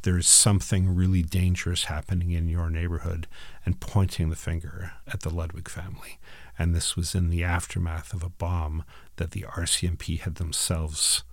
there's 0.03 0.27
something 0.27 0.93
really 0.93 1.21
dangerous 1.21 1.85
happening 1.85 2.31
in 2.31 2.47
your 2.47 2.69
neighborhood 2.69 3.27
and 3.65 3.79
pointing 3.79 4.29
the 4.29 4.35
finger 4.35 4.93
at 5.07 5.21
the 5.21 5.29
Ludwig 5.29 5.67
family. 5.67 6.19
And 6.57 6.75
this 6.75 6.95
was 6.95 7.13
in 7.13 7.29
the 7.29 7.43
aftermath 7.43 8.13
of 8.13 8.23
a 8.23 8.29
bomb 8.29 8.83
that 9.17 9.31
the 9.31 9.45
RCMP 9.49 10.19
had 10.19 10.35
themselves 10.35 11.23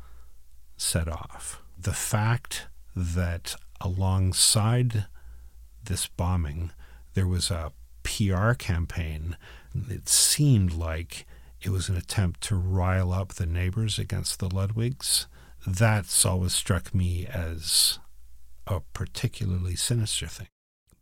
set 0.76 1.09
off. 1.09 1.62
The 1.78 1.92
fact 1.92 2.66
that 2.96 3.57
alongside 3.85 5.07
this 5.85 6.09
bombing, 6.09 6.73
there 7.12 7.29
was 7.29 7.51
a 7.51 7.73
PR 8.03 8.53
campaign. 8.55 9.37
It 9.88 10.09
seemed 10.09 10.73
like 10.73 11.27
it 11.61 11.70
was 11.70 11.88
an 11.88 11.97
attempt 11.97 12.40
to 12.42 12.57
rile 12.57 13.12
up 13.12 13.35
the 13.35 13.47
neighbors 13.47 13.99
against 13.99 14.38
the 14.38 14.49
Ludwigs. 14.49 15.27
That's 15.66 16.25
always 16.25 16.55
struck 16.55 16.94
me 16.94 17.27
as 17.27 17.99
a 18.66 18.81
particularly 18.92 19.77
sinister 19.77 20.27
thing. 20.27 20.49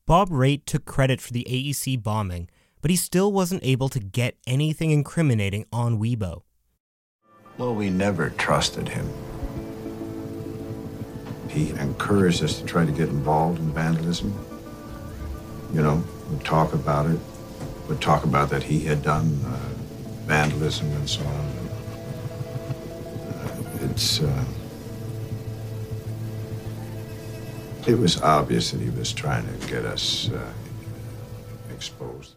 Bob 0.07 0.31
Wraight 0.31 0.67
took 0.67 0.85
credit 0.85 1.21
for 1.21 1.33
the 1.33 1.47
AEC 1.49 2.03
bombing, 2.03 2.49
but 2.81 2.91
he 2.91 2.97
still 2.97 3.33
wasn't 3.33 3.65
able 3.65 3.89
to 3.89 4.01
get 4.01 4.37
anything 4.47 4.91
incriminating 4.91 5.67
on 5.73 5.99
Wiebo. 5.99 6.43
Well, 7.57 7.75
we 7.75 7.91
never 7.91 8.31
trusted 8.31 8.89
him. 8.89 9.09
He 11.53 11.71
encouraged 11.71 12.43
us 12.43 12.59
to 12.59 12.65
try 12.65 12.87
to 12.87 12.93
get 12.93 13.11
involved 13.11 13.59
in 13.59 13.73
vandalism. 13.73 14.33
You 15.75 15.83
know, 15.83 16.03
would 16.31 16.45
talk 16.45 16.73
about 16.73 17.07
it, 17.07 17.19
would 17.89 18.01
talk 18.01 18.25
about 18.25 18.49
that 18.51 18.63
he 18.63 18.81
had 18.81 19.03
done 19.03 19.39
uh, 19.47 19.59
vandalism 20.27 20.91
and 20.93 21.09
so 21.09 21.21
on. 21.21 21.47
Uh, 23.29 23.91
it's 23.91 24.21
uh, 24.21 24.45
it 27.87 27.99
was 27.99 28.21
obvious 28.23 28.71
that 28.71 28.81
he 28.81 28.91
was 28.91 29.13
trying 29.13 29.47
to 29.47 29.67
get 29.67 29.85
us 29.85 30.31
uh, 30.31 30.53
exposed. 31.71 32.37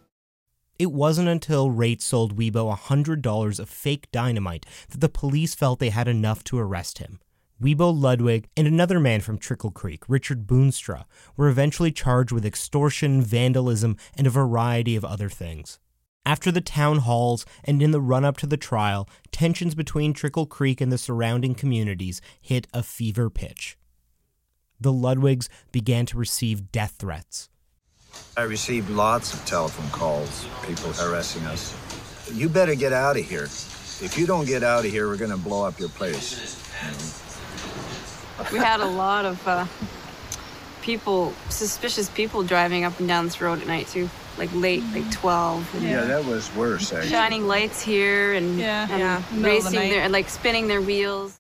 It 0.78 0.92
wasn't 0.92 1.30
until 1.30 1.70
Wraight 1.70 2.02
sold 2.02 2.36
Wiebo 2.36 2.76
$100 2.76 3.60
of 3.60 3.70
fake 3.70 4.12
dynamite 4.12 4.66
that 4.90 5.00
the 5.00 5.08
police 5.08 5.56
felt 5.56 5.80
they 5.80 5.90
had 5.90 6.10
enough 6.10 6.44
to 6.46 6.60
arrest 6.60 6.98
him. 6.98 7.20
Wiebo 7.62 7.98
Ludwig 7.98 8.50
and 8.58 8.68
another 8.68 9.00
man 9.00 9.22
from 9.22 9.38
Trickle 9.38 9.72
Creek, 9.72 10.04
Richard 10.10 10.46
Boonstra, 10.46 11.06
were 11.38 11.48
eventually 11.48 11.92
charged 11.92 12.34
with 12.34 12.46
extortion, 12.46 13.22
vandalism, 13.22 13.96
and 14.18 14.28
a 14.28 14.32
variety 14.32 14.98
of 14.98 15.06
other 15.06 15.30
things. 15.30 15.80
After 16.26 16.52
the 16.52 16.60
town 16.60 16.98
halls 17.00 17.46
and 17.64 17.82
in 17.82 17.92
the 17.92 18.02
run 18.02 18.26
up 18.26 18.36
to 18.38 18.48
the 18.48 18.58
trial, 18.58 19.08
tensions 19.32 19.74
between 19.74 20.12
Trickle 20.12 20.46
Creek 20.46 20.82
and 20.82 20.92
the 20.92 20.98
surrounding 20.98 21.56
communities 21.56 22.20
hit 22.42 22.68
a 22.74 22.84
fever 22.84 23.30
pitch. 23.30 23.78
The 24.80 24.92
Ludwigs 24.92 25.48
began 25.72 26.06
to 26.08 26.18
receive 26.18 26.74
death 26.74 26.96
threats. 27.00 27.50
I 28.36 28.42
received 28.42 28.90
lots 28.90 29.34
of 29.34 29.46
telephone 29.46 29.90
calls, 29.92 30.46
people 30.68 30.92
harassing 30.92 31.46
us. 31.46 31.74
You 32.34 32.50
better 32.50 32.76
get 32.76 32.92
out 32.92 33.18
of 33.18 33.26
here. 33.26 33.44
If 33.44 34.18
you 34.18 34.26
don't 34.26 34.46
get 34.46 34.62
out 34.64 34.84
of 34.84 34.92
here, 34.92 35.08
we're 35.08 35.16
going 35.16 35.32
to 35.32 35.38
blow 35.38 35.66
up 35.66 35.80
your 35.80 35.90
place. 35.90 36.60
You 36.84 36.92
know? 36.92 37.25
We 38.52 38.58
had 38.60 38.80
a 38.82 38.86
lot 38.86 39.26
of 39.26 39.48
uh, 39.48 39.66
people, 40.82 41.34
suspicious 41.50 42.10
people 42.10 42.44
driving 42.44 42.84
up 42.84 43.00
and 43.00 43.08
down 43.08 43.26
this 43.26 43.40
road 43.42 43.62
at 43.62 43.68
night 43.68 43.88
too, 43.88 44.10
like 44.38 44.50
late, 44.54 44.84
like 44.94 45.10
12. 45.12 45.82
Yeah, 45.82 46.02
that 46.04 46.26
was 46.26 46.54
worse, 46.56 46.92
actually. 46.94 47.10
Shining 47.10 47.48
lights 47.48 47.82
here 47.82 48.34
and, 48.34 48.60
Yeah. 48.60 48.88
and 48.90 49.00
Yeah, 49.00 49.22
middle 49.32 49.36
of 49.36 49.42
the 49.42 49.48
racing 49.48 49.74
night. 49.80 49.90
their, 49.90 50.02
and 50.02 50.14
like 50.14 50.30
spinning 50.30 50.68
their 50.68 50.82
wheels. 50.82 51.40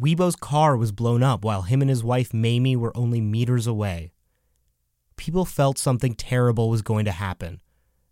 Wiebo's 0.00 0.36
car 0.36 0.76
was 0.76 0.92
blown 0.92 1.22
up 1.24 1.44
while 1.44 1.62
him 1.62 1.80
and 1.82 1.90
his 1.90 2.04
wife 2.04 2.32
Mamie 2.32 2.76
were 2.76 2.96
only 2.96 3.20
meters 3.20 3.66
away. 3.66 4.12
People 5.16 5.44
felt 5.44 5.76
something 5.76 6.14
terrible 6.14 6.70
was 6.70 6.82
going 6.82 7.04
to 7.04 7.10
happen. 7.10 7.60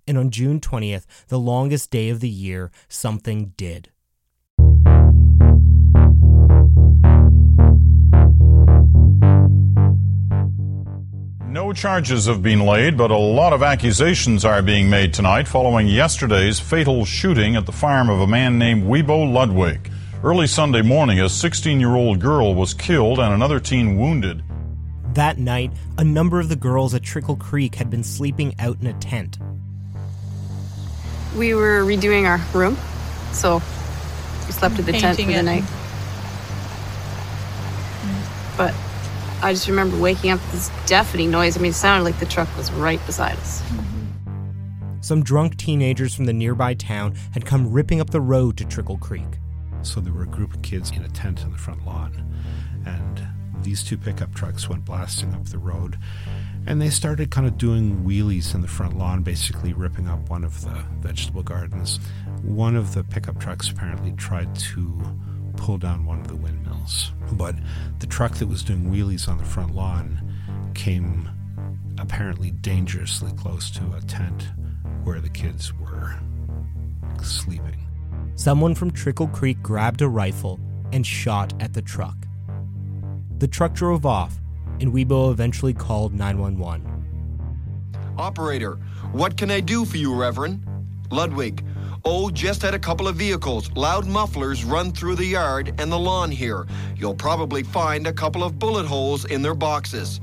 And 0.09 0.19
on 0.19 0.31
June 0.31 0.61
20th, 0.61 1.05
the 1.29 1.39
longest 1.39 1.91
day 1.93 2.09
of 2.11 2.19
the 2.21 2.29
year, 2.29 2.73
something 2.89 3.53
did. 3.57 3.91
No 11.57 11.73
charges 11.73 12.27
have 12.27 12.42
been 12.42 12.61
laid, 12.61 12.99
but 12.99 13.11
a 13.11 13.16
lot 13.16 13.55
of 13.55 13.62
accusations 13.62 14.45
are 14.45 14.61
being 14.61 14.90
made 14.90 15.14
tonight 15.14 15.49
following 15.49 15.88
yesterday's 15.88 16.61
fatal 16.61 17.07
shooting 17.07 17.57
at 17.57 17.64
the 17.64 17.73
farm 17.73 18.11
of 18.11 18.21
a 18.21 18.27
man 18.27 18.59
named 18.59 18.85
Wiebo 18.85 19.33
Ludwig. 19.33 19.90
Early 20.23 20.49
Sunday 20.49 20.83
morning, 20.83 21.19
a 21.19 21.31
16 21.31 21.81
year 21.81 21.95
old 21.95 22.21
girl 22.21 22.55
was 22.55 22.75
killed 22.75 23.19
and 23.19 23.33
another 23.33 23.59
teen 23.59 23.97
wounded. 23.97 24.45
That 25.14 25.38
night, 25.38 25.73
a 25.97 26.05
number 26.05 26.40
of 26.40 26.51
the 26.51 26.57
girls 26.57 26.92
at 26.92 27.03
Trickle 27.03 27.37
Creek 27.37 27.77
had 27.77 27.88
been 27.88 28.05
sleeping 28.05 28.55
out 28.59 28.77
in 28.83 28.87
a 28.87 28.92
tent. 28.92 29.38
We 31.38 31.55
were 31.55 31.81
redoing 31.85 32.29
our 32.29 32.38
room, 32.53 32.77
so 33.33 33.62
we 34.45 34.53
slept 34.53 34.79
at 34.79 34.85
the 34.85 34.92
tent 34.92 35.19
for 35.19 35.25
the 35.25 35.33
it. 35.33 35.42
night. 35.42 35.64
But 38.59 38.75
I 39.42 39.53
just 39.53 39.68
remember 39.68 39.99
waking 39.99 40.31
up 40.31 40.40
with 40.40 40.53
this 40.53 40.70
deafening 40.87 41.31
noise. 41.31 41.57
I 41.57 41.61
mean, 41.61 41.70
it 41.70 41.75
sounded 41.75 42.05
like 42.05 42.18
the 42.18 42.27
truck 42.27 42.55
was 42.57 42.72
right 42.72 43.05
beside 43.07 43.37
us. 43.37 43.62
Some 45.01 45.22
drunk 45.22 45.57
teenagers 45.57 46.14
from 46.14 46.25
the 46.25 46.33
nearby 46.33 46.75
town 46.75 47.14
had 47.33 47.44
come 47.46 47.70
ripping 47.70 48.01
up 48.01 48.11
the 48.11 48.20
road 48.20 48.57
to 48.57 48.64
Trickle 48.64 48.99
Creek. 48.99 49.38
So 49.83 50.01
there 50.01 50.12
were 50.12 50.25
a 50.25 50.27
group 50.27 50.55
of 50.55 50.62
kids 50.62 50.90
in 50.90 51.05
a 51.05 51.09
tent 51.09 51.42
in 51.42 51.53
the 51.53 51.59
front 51.59 51.87
lawn, 51.87 52.35
and 52.85 53.29
these 53.62 53.85
two 53.85 53.96
pickup 53.96 54.35
trucks 54.35 54.68
went 54.68 54.85
blasting 54.85 55.33
up 55.35 55.44
the 55.44 55.59
road, 55.59 55.96
and 56.66 56.83
they 56.83 56.90
started 56.90 57.31
kind 57.31 57.46
of 57.46 57.57
doing 57.57 58.05
wheelies 58.05 58.55
in 58.55 58.62
the 58.62 58.68
front 58.68 58.99
lawn, 58.99 59.22
basically 59.22 59.72
ripping 59.72 60.09
up 60.09 60.29
one 60.29 60.42
of 60.42 60.62
the 60.62 60.85
vegetable 60.99 61.44
gardens. 61.44 62.01
One 62.42 62.75
of 62.75 62.94
the 62.94 63.05
pickup 63.05 63.38
trucks 63.38 63.70
apparently 63.70 64.12
tried 64.12 64.57
to 64.57 65.01
pull 65.57 65.79
down 65.79 66.05
one 66.05 66.20
of 66.20 66.27
the 66.27 66.37
windmills, 66.37 66.65
but 67.33 67.55
the 67.99 68.07
truck 68.07 68.35
that 68.35 68.46
was 68.46 68.62
doing 68.62 68.90
wheelies 68.90 69.29
on 69.29 69.38
the 69.38 69.44
front 69.44 69.75
lawn 69.75 70.20
came 70.75 71.29
apparently 71.99 72.51
dangerously 72.51 73.33
close 73.33 73.70
to 73.70 73.83
a 73.96 74.01
tent 74.03 74.49
where 75.05 75.20
the 75.20 75.29
kids 75.29 75.72
were 75.75 76.14
sleeping. 77.22 77.87
Someone 78.35 78.75
from 78.75 78.90
Trickle 78.90 79.29
Creek 79.29 79.62
grabbed 79.62 80.03
a 80.03 80.09
rifle 80.09 80.61
and 80.92 81.07
shot 81.07 81.55
at 81.61 81.72
the 81.72 81.83
truck. 81.83 82.16
The 83.38 83.49
truck 83.49 83.72
drove 83.72 84.05
off, 84.07 84.38
and 84.81 84.92
Wiebo 84.92 85.31
eventually 85.31 85.75
called 85.75 86.12
911. 86.12 86.92
Operator, 88.18 88.77
what 89.12 89.37
can 89.37 89.51
I 89.51 89.61
do 89.61 89.85
for 89.85 89.96
you, 89.96 90.14
Reverend? 90.14 90.66
Ludwig. 91.11 91.64
Oh, 92.09 92.31
just 92.31 92.62
had 92.62 92.73
a 92.73 92.79
couple 92.79 93.09
of 93.09 93.16
vehicles. 93.16 93.69
Loud 93.73 94.07
mufflers 94.07 94.64
run 94.64 94.92
through 94.92 95.16
the 95.16 95.27
yard 95.27 95.75
and 95.81 95.90
the 95.90 95.99
lawn 95.99 96.31
here. 96.31 96.64
You'll 96.97 97.16
probably 97.16 97.64
find 97.64 98.07
a 98.07 98.12
couple 98.12 98.45
of 98.45 98.61
bullet 98.61 98.87
holes 98.87 99.25
in 99.25 99.42
their 99.42 99.57
boxes. 99.57 100.21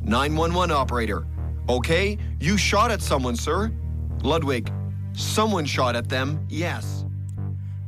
911 0.00 0.74
operator. 0.74 1.26
Okay, 1.68 2.16
you 2.40 2.56
shot 2.56 2.90
at 2.90 3.02
someone, 3.02 3.36
sir. 3.36 3.70
Ludwig. 4.22 4.72
Someone 5.12 5.66
shot 5.66 5.94
at 5.96 6.08
them, 6.08 6.46
yes. 6.48 7.04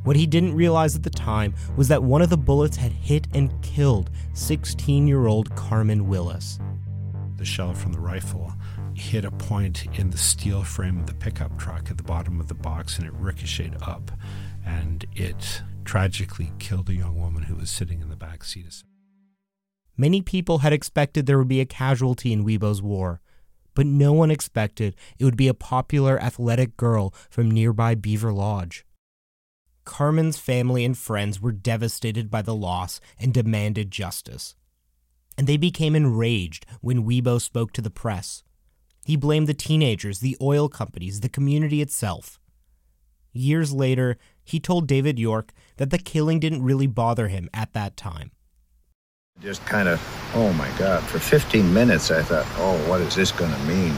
What 0.03 0.15
he 0.15 0.27
didn't 0.27 0.53
realize 0.53 0.95
at 0.95 1.01
the 1.01 1.09
time 1.09 1.55
was 1.75 1.87
that 1.87 2.03
one 2.03 2.21
of 2.21 2.29
the 2.29 2.37
bullets 2.37 2.77
had 2.77 2.91
hit 2.91 3.25
and 3.33 3.59
killed 3.63 4.11
16 4.33 5.07
year 5.07 5.25
old 5.25 5.55
Carmen 5.55 6.07
Willis. 6.07 6.59
The 7.37 7.45
shell 7.45 7.73
from 7.73 7.91
the 7.91 7.99
rifle 7.99 8.53
hit 9.01 9.25
a 9.25 9.31
point 9.31 9.87
in 9.97 10.11
the 10.11 10.17
steel 10.17 10.63
frame 10.63 10.99
of 10.99 11.07
the 11.07 11.13
pickup 11.15 11.57
truck 11.57 11.89
at 11.89 11.97
the 11.97 12.03
bottom 12.03 12.39
of 12.39 12.47
the 12.47 12.53
box 12.53 12.97
and 12.97 13.07
it 13.07 13.13
ricocheted 13.15 13.75
up 13.81 14.11
and 14.65 15.05
it 15.15 15.63
tragically 15.83 16.51
killed 16.59 16.87
a 16.87 16.93
young 16.93 17.19
woman 17.19 17.43
who 17.43 17.55
was 17.55 17.69
sitting 17.69 18.01
in 18.01 18.09
the 18.09 18.15
back 18.15 18.43
seat. 18.43 18.83
Many 19.97 20.21
people 20.21 20.59
had 20.59 20.71
expected 20.71 21.25
there 21.25 21.39
would 21.39 21.47
be 21.47 21.61
a 21.61 21.65
casualty 21.65 22.31
in 22.31 22.45
Wiebo's 22.45 22.81
war, 22.81 23.21
but 23.73 23.87
no 23.87 24.13
one 24.13 24.29
expected 24.29 24.95
it 25.17 25.25
would 25.25 25.35
be 25.35 25.47
a 25.47 25.53
popular 25.53 26.21
athletic 26.21 26.77
girl 26.77 27.13
from 27.29 27.49
nearby 27.49 27.95
Beaverlodge. 27.95 28.83
Carmen's 29.83 30.37
family 30.37 30.85
and 30.85 30.95
friends 30.95 31.41
were 31.41 31.51
devastated 31.51 32.29
by 32.29 32.43
the 32.43 32.55
loss 32.55 33.01
and 33.19 33.33
demanded 33.33 33.89
justice. 33.89 34.55
And 35.37 35.47
they 35.47 35.57
became 35.57 35.95
enraged 35.95 36.67
when 36.81 37.03
Wiebo 37.03 37.41
spoke 37.41 37.73
to 37.73 37.81
the 37.81 37.89
press. 37.89 38.43
He 39.03 39.15
blamed 39.15 39.47
the 39.47 39.53
teenagers, 39.53 40.19
the 40.19 40.37
oil 40.41 40.69
companies, 40.69 41.21
the 41.21 41.29
community 41.29 41.81
itself. 41.81 42.39
Years 43.33 43.73
later, 43.73 44.17
he 44.43 44.59
told 44.59 44.87
David 44.87 45.17
York 45.17 45.53
that 45.77 45.89
the 45.89 45.97
killing 45.97 46.39
didn't 46.39 46.63
really 46.63 46.87
bother 46.87 47.27
him 47.27 47.49
at 47.53 47.73
that 47.73 47.97
time. 47.97 48.31
Just 49.41 49.65
kind 49.65 49.87
of, 49.87 49.99
oh 50.35 50.53
my 50.53 50.69
God, 50.77 51.01
for 51.03 51.17
15 51.17 51.73
minutes 51.73 52.11
I 52.11 52.21
thought, 52.21 52.45
oh, 52.57 52.77
what 52.89 53.01
is 53.01 53.15
this 53.15 53.31
going 53.31 53.51
to 53.51 53.59
mean? 53.61 53.95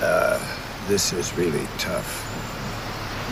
Uh, 0.00 0.38
this 0.86 1.12
is 1.12 1.36
really 1.36 1.66
tough. 1.76 2.24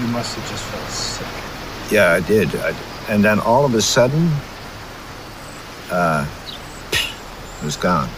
You 0.00 0.09
must 0.09 0.35
have 0.35 0.48
just 0.50 0.64
felt 0.64 0.90
sick. 0.90 1.92
Yeah, 1.92 2.12
I 2.12 2.20
did. 2.20 2.54
I, 2.56 2.74
and 3.09 3.24
then 3.24 3.38
all 3.38 3.64
of 3.64 3.74
a 3.74 3.80
sudden, 3.80 4.30
uh, 5.90 6.26
it 6.92 7.64
was 7.64 7.76
gone. 7.76 8.11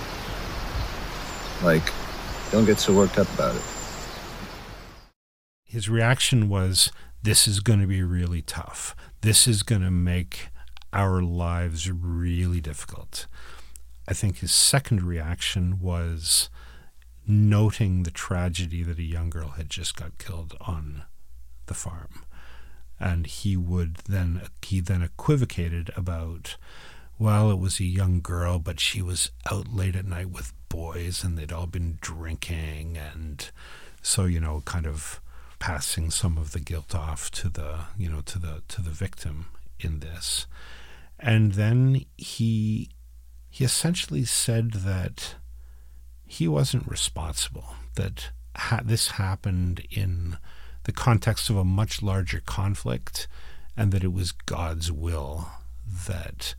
Like, 1.63 1.93
don't 2.51 2.65
get 2.65 2.79
so 2.79 2.95
worked 2.95 3.19
up 3.19 3.33
about 3.35 3.57
it. 3.57 3.63
His 5.65 5.89
reaction 5.89 6.49
was, 6.49 6.91
This 7.23 7.47
is 7.47 7.61
going 7.61 7.81
to 7.81 7.87
be 7.87 8.03
really 8.03 8.43
tough. 8.43 8.95
This 9.21 9.47
is 9.47 9.63
going 9.63 9.83
to 9.83 9.91
make 9.91 10.49
our 10.93 11.21
lives 11.21 11.91
really 11.91 12.61
difficult. 12.61 13.27
I 14.09 14.15
think 14.15 14.39
his 14.39 14.53
second 14.53 15.03
reaction 15.03 15.81
was 15.81 16.49
noting 17.27 18.05
the 18.05 18.11
tragedy 18.11 18.83
that 18.83 18.99
a 18.99 19.03
young 19.03 19.29
girl 19.29 19.51
had 19.51 19.69
just 19.69 19.97
got 19.97 20.17
killed 20.17 20.57
on 20.63 21.03
the 21.67 21.75
farm. 21.75 22.25
And 22.99 23.27
he 23.27 23.57
would 23.57 23.97
then 24.09 24.43
he 24.63 24.81
then 24.81 25.03
equivocated 25.03 25.91
about, 25.95 26.57
well, 27.19 27.51
it 27.51 27.59
was 27.59 27.81
a 27.81 27.85
young 27.85 28.21
girl, 28.21 28.59
but 28.59 28.79
she 28.81 29.03
was 29.03 29.31
out 29.51 29.73
late 29.73 29.97
at 29.97 30.05
night 30.05 30.31
with 30.31 30.53
boys 30.69 31.25
and 31.25 31.37
they'd 31.37 31.53
all 31.53 31.67
been 31.67 31.99
drinking 32.01 32.97
and 32.97 33.51
so, 34.03 34.25
you 34.25 34.41
know, 34.41 34.63
kind 34.65 34.87
of 34.87 35.21
passing 35.59 36.11
some 36.11 36.39
of 36.39 36.53
the 36.53 36.61
guilt 36.61 36.95
off 36.95 37.31
to 37.33 37.49
the 37.49 37.81
you 37.97 38.09
know, 38.09 38.21
to 38.21 38.39
the 38.39 38.63
to 38.69 38.81
the 38.81 38.91
victim 38.91 39.47
in 39.81 40.01
this. 40.01 40.47
And 41.19 41.53
then 41.53 42.05
he 42.17 42.91
he 43.51 43.65
essentially 43.65 44.25
said 44.25 44.73
that 44.73 45.35
he 46.27 46.47
wasn't 46.47 46.87
responsible, 46.87 47.75
that 47.97 48.31
ha- 48.55 48.83
this 48.85 49.13
happened 49.13 49.85
in 49.91 50.37
the 50.85 50.93
context 50.93 51.51
of 51.51 51.57
a 51.57 51.65
much 51.65 52.03
larger 52.03 52.41
conflict, 52.45 53.27
and 53.77 53.91
that 53.93 54.05
it 54.05 54.13
was 54.13 54.33
God's 54.33 54.93
will 54.93 55.49
that 56.07 56.55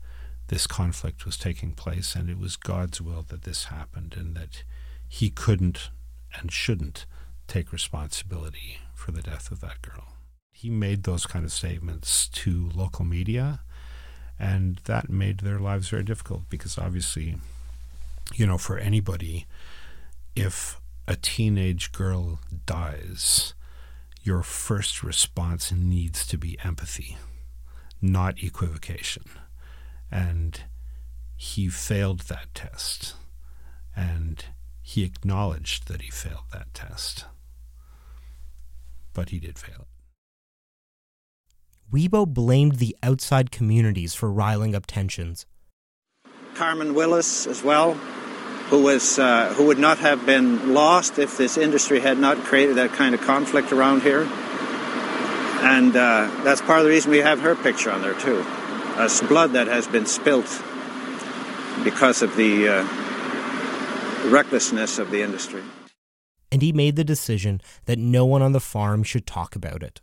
this 0.50 0.66
conflict 0.66 1.24
was 1.24 1.36
taking 1.36 1.70
place, 1.70 2.16
and 2.16 2.28
it 2.28 2.36
was 2.36 2.56
God's 2.56 3.00
will 3.00 3.24
that 3.28 3.42
this 3.42 3.66
happened, 3.66 4.16
and 4.18 4.34
that 4.34 4.64
he 5.08 5.30
couldn't 5.30 5.90
and 6.36 6.50
shouldn't 6.50 7.06
take 7.46 7.72
responsibility 7.72 8.78
for 8.92 9.12
the 9.12 9.22
death 9.22 9.52
of 9.52 9.60
that 9.60 9.80
girl. 9.80 10.16
He 10.52 10.68
made 10.68 11.04
those 11.04 11.24
kind 11.24 11.44
of 11.44 11.52
statements 11.52 12.26
to 12.28 12.68
local 12.74 13.04
media, 13.04 13.60
and 14.40 14.80
that 14.86 15.08
made 15.08 15.40
their 15.40 15.60
lives 15.60 15.88
very 15.88 16.02
difficult 16.02 16.42
because 16.50 16.76
obviously, 16.76 17.36
you 18.34 18.44
know, 18.44 18.58
for 18.58 18.76
anybody, 18.76 19.46
if 20.34 20.80
a 21.06 21.14
teenage 21.14 21.92
girl 21.92 22.40
dies, 22.66 23.54
your 24.24 24.42
first 24.42 25.04
response 25.04 25.70
needs 25.70 26.26
to 26.26 26.36
be 26.36 26.58
empathy, 26.64 27.18
not 28.02 28.42
equivocation. 28.42 29.22
And 30.10 30.62
he 31.36 31.68
failed 31.68 32.20
that 32.20 32.54
test. 32.54 33.14
And 33.96 34.44
he 34.82 35.04
acknowledged 35.04 35.88
that 35.88 36.02
he 36.02 36.10
failed 36.10 36.44
that 36.52 36.72
test. 36.74 37.26
But 39.12 39.30
he 39.30 39.38
did 39.40 39.58
fail 39.58 39.82
it. 39.82 39.86
Wiebo 41.92 42.26
blamed 42.26 42.76
the 42.76 42.96
outside 43.02 43.50
communities 43.50 44.14
for 44.14 44.30
riling 44.30 44.74
up 44.74 44.86
tensions. 44.86 45.46
Carmen 46.54 46.94
Willis 46.94 47.46
as 47.46 47.62
well. 47.62 47.94
who 48.70 48.82
was 48.84 49.18
uh, 49.18 49.52
who 49.54 49.66
would 49.66 49.78
not 49.80 49.98
have 49.98 50.24
been 50.24 50.72
lost 50.72 51.18
if 51.18 51.36
this 51.36 51.58
industry 51.58 51.98
had 51.98 52.18
not 52.18 52.36
created 52.38 52.76
that 52.76 52.92
kind 52.92 53.14
of 53.16 53.20
conflict 53.20 53.72
around 53.72 54.02
here. 54.02 54.22
And 55.62 55.94
uh, 55.96 56.30
that's 56.44 56.60
part 56.60 56.78
of 56.78 56.84
the 56.84 56.90
reason 56.90 57.10
we 57.10 57.18
have 57.18 57.40
her 57.40 57.56
picture 57.56 57.90
on 57.90 58.00
there 58.02 58.14
too. 58.14 58.44
As 58.96 59.20
blood 59.22 59.52
that 59.52 59.66
has 59.66 59.86
been 59.86 60.06
spilt 60.06 60.62
because 61.84 62.22
of 62.22 62.36
the 62.36 62.68
uh, 62.68 64.30
recklessness 64.30 64.98
of 64.98 65.10
the 65.10 65.22
industry. 65.22 65.62
And 66.52 66.62
he 66.62 66.72
made 66.72 66.96
the 66.96 67.04
decision 67.04 67.60
that 67.86 67.98
no 67.98 68.26
one 68.26 68.42
on 68.42 68.52
the 68.52 68.60
farm 68.60 69.02
should 69.02 69.26
talk 69.26 69.56
about 69.56 69.82
it. 69.82 70.00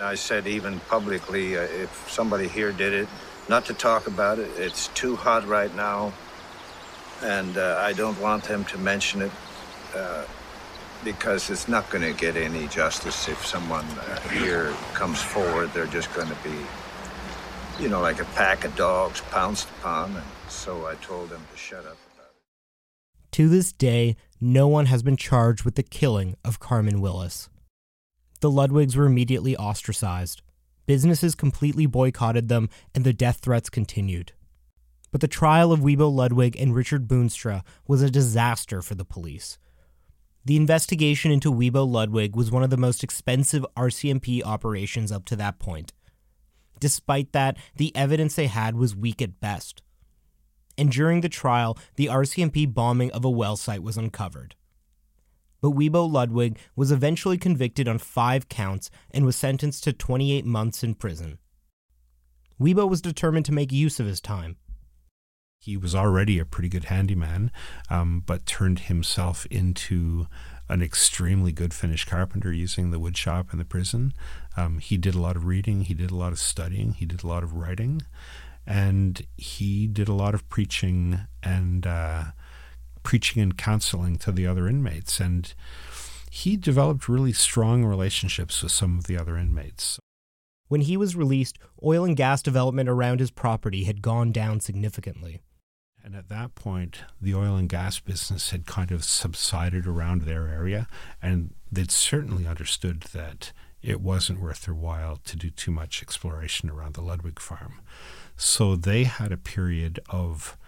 I 0.00 0.14
said 0.14 0.46
even 0.46 0.80
publicly, 0.80 1.58
uh, 1.58 1.62
if 1.62 2.06
somebody 2.10 2.48
here 2.48 2.72
did 2.72 2.92
it, 2.92 3.08
not 3.48 3.64
to 3.66 3.74
talk 3.74 4.06
about 4.06 4.38
it. 4.38 4.48
It's 4.56 4.88
too 4.88 5.16
hot 5.16 5.46
right 5.46 5.74
now, 5.74 6.12
and 7.22 7.58
uh, 7.58 7.82
I 7.82 7.92
don't 7.92 8.18
want 8.20 8.44
them 8.44 8.64
to 8.66 8.78
mention 8.78 9.22
it 9.22 9.32
uh, 9.94 10.24
because 11.04 11.50
it's 11.50 11.68
not 11.68 11.90
going 11.90 12.04
to 12.04 12.18
get 12.18 12.36
any 12.36 12.68
justice 12.68 13.28
if 13.28 13.44
someone 13.44 13.84
uh, 13.84 14.20
here 14.28 14.72
comes 14.94 15.20
forward. 15.20 15.72
They're 15.74 15.86
just 15.86 16.14
going 16.14 16.28
to 16.28 16.36
be, 16.44 16.54
you 17.78 17.88
know, 17.88 18.00
like 18.00 18.20
a 18.20 18.24
pack 18.26 18.64
of 18.64 18.74
dogs 18.76 19.20
pounced 19.30 19.68
upon, 19.78 20.14
and 20.16 20.24
so 20.48 20.86
I 20.86 20.94
told 20.96 21.30
them 21.30 21.42
to 21.52 21.58
shut 21.58 21.80
up. 21.80 21.96
about 22.14 22.30
it. 22.30 23.32
To 23.32 23.48
this 23.48 23.72
day, 23.72 24.16
no 24.40 24.68
one 24.68 24.86
has 24.86 25.02
been 25.02 25.16
charged 25.16 25.64
with 25.64 25.74
the 25.74 25.82
killing 25.82 26.34
of 26.44 26.60
Carmen 26.60 27.00
Willis. 27.00 27.48
The 28.40 28.50
Ludwigs 28.50 28.96
were 28.96 29.06
immediately 29.06 29.56
ostracized. 29.56 30.42
Businesses 30.86 31.34
completely 31.34 31.86
boycotted 31.86 32.48
them, 32.48 32.68
and 32.94 33.04
the 33.04 33.12
death 33.12 33.40
threats 33.42 33.70
continued. 33.70 34.32
But 35.12 35.20
the 35.20 35.28
trial 35.28 35.72
of 35.72 35.80
Wiebo 35.80 36.12
Ludwig 36.12 36.56
and 36.58 36.74
Richard 36.74 37.06
Boonstra 37.06 37.62
was 37.86 38.02
a 38.02 38.10
disaster 38.10 38.80
for 38.80 38.94
the 38.94 39.04
police. 39.04 39.58
The 40.44 40.56
investigation 40.56 41.30
into 41.30 41.52
Wiebo 41.52 41.86
Ludwig 41.86 42.34
was 42.34 42.50
one 42.50 42.62
of 42.62 42.70
the 42.70 42.76
most 42.76 43.04
expensive 43.04 43.66
RCMP 43.76 44.42
operations 44.42 45.12
up 45.12 45.26
to 45.26 45.36
that 45.36 45.58
point. 45.58 45.92
Despite 46.80 47.32
that, 47.32 47.56
the 47.76 47.94
evidence 47.94 48.34
they 48.34 48.48
had 48.48 48.74
was 48.74 48.96
weak 48.96 49.22
at 49.22 49.40
best. 49.40 49.82
And 50.76 50.90
during 50.90 51.20
the 51.20 51.28
trial, 51.28 51.78
the 51.96 52.06
RCMP 52.06 52.72
bombing 52.72 53.12
of 53.12 53.24
a 53.24 53.30
well 53.30 53.56
site 53.56 53.82
was 53.82 53.96
uncovered 53.96 54.56
but 55.60 55.72
Wiebo 55.72 56.10
Ludwig 56.10 56.58
was 56.74 56.90
eventually 56.90 57.38
convicted 57.38 57.88
on 57.88 57.98
five 57.98 58.48
counts 58.48 58.90
and 59.10 59.24
was 59.24 59.36
sentenced 59.36 59.84
to 59.84 59.92
28 59.92 60.44
months 60.44 60.82
in 60.82 60.94
prison. 60.94 61.38
Wiebo 62.60 62.88
was 62.88 63.00
determined 63.00 63.46
to 63.46 63.52
make 63.52 63.72
use 63.72 64.00
of 64.00 64.06
his 64.06 64.20
time. 64.20 64.56
He 65.58 65.76
was 65.76 65.94
already 65.94 66.38
a 66.38 66.46
pretty 66.46 66.70
good 66.70 66.84
handyman, 66.84 67.50
um, 67.90 68.22
but 68.24 68.46
turned 68.46 68.80
himself 68.80 69.46
into 69.50 70.26
an 70.70 70.82
extremely 70.82 71.50
good 71.50 71.74
finish 71.74 72.04
carpenter 72.04 72.52
using 72.52 72.90
the 72.90 73.00
woodshop 73.00 73.52
in 73.52 73.58
the 73.58 73.64
prison. 73.64 74.14
Um, 74.56 74.78
he 74.78 74.96
did 74.96 75.16
a 75.16 75.20
lot 75.20 75.34
of 75.34 75.44
reading, 75.44 75.82
he 75.82 75.94
did 75.94 76.12
a 76.12 76.16
lot 76.16 76.32
of 76.32 76.38
studying, 76.38 76.92
he 76.92 77.04
did 77.04 77.24
a 77.24 77.26
lot 77.26 77.42
of 77.42 77.54
writing, 77.54 78.02
and 78.66 79.26
he 79.36 79.88
did 79.88 80.06
a 80.06 80.14
lot 80.14 80.32
of 80.32 80.48
preaching 80.48 81.22
and 81.42 81.86
uh, 81.86 82.24
preaching 83.02 83.42
and 83.42 83.58
counseling 83.58 84.16
to 84.18 84.30
the 84.30 84.46
other 84.46 84.68
inmates. 84.68 85.18
And 85.18 85.52
he 86.30 86.56
developed 86.56 87.08
really 87.08 87.32
strong 87.32 87.84
relationships 87.84 88.62
with 88.62 88.70
some 88.70 88.96
of 88.96 89.08
the 89.08 89.18
other 89.18 89.36
inmates. 89.36 89.98
When 90.68 90.82
he 90.82 90.96
was 90.96 91.16
released, 91.16 91.58
oil 91.84 92.04
and 92.04 92.16
gas 92.16 92.42
development 92.42 92.88
around 92.88 93.18
his 93.18 93.32
property 93.32 93.84
had 93.84 94.02
gone 94.02 94.30
down 94.30 94.60
significantly. 94.60 95.40
And 96.10 96.18
at 96.18 96.28
that 96.28 96.56
point, 96.56 97.02
the 97.22 97.36
oil 97.36 97.54
and 97.54 97.68
gas 97.68 98.00
business 98.00 98.50
had 98.50 98.66
kind 98.66 98.90
of 98.90 99.04
subsided 99.04 99.86
around 99.86 100.22
their 100.22 100.48
area, 100.48 100.88
and 101.22 101.54
they'd 101.70 101.92
certainly 101.92 102.48
understood 102.48 103.02
that 103.12 103.52
it 103.80 104.00
wasn't 104.00 104.40
worth 104.40 104.62
their 104.62 104.74
while 104.74 105.20
to 105.24 105.36
do 105.36 105.50
too 105.50 105.70
much 105.70 106.02
exploration 106.02 106.68
around 106.68 106.94
the 106.94 107.00
Ludwig 107.00 107.38
farm. 107.38 107.80
So 108.36 108.74
they 108.74 109.04
had 109.04 109.30
a 109.30 109.36
period 109.36 110.00
of 110.08 110.58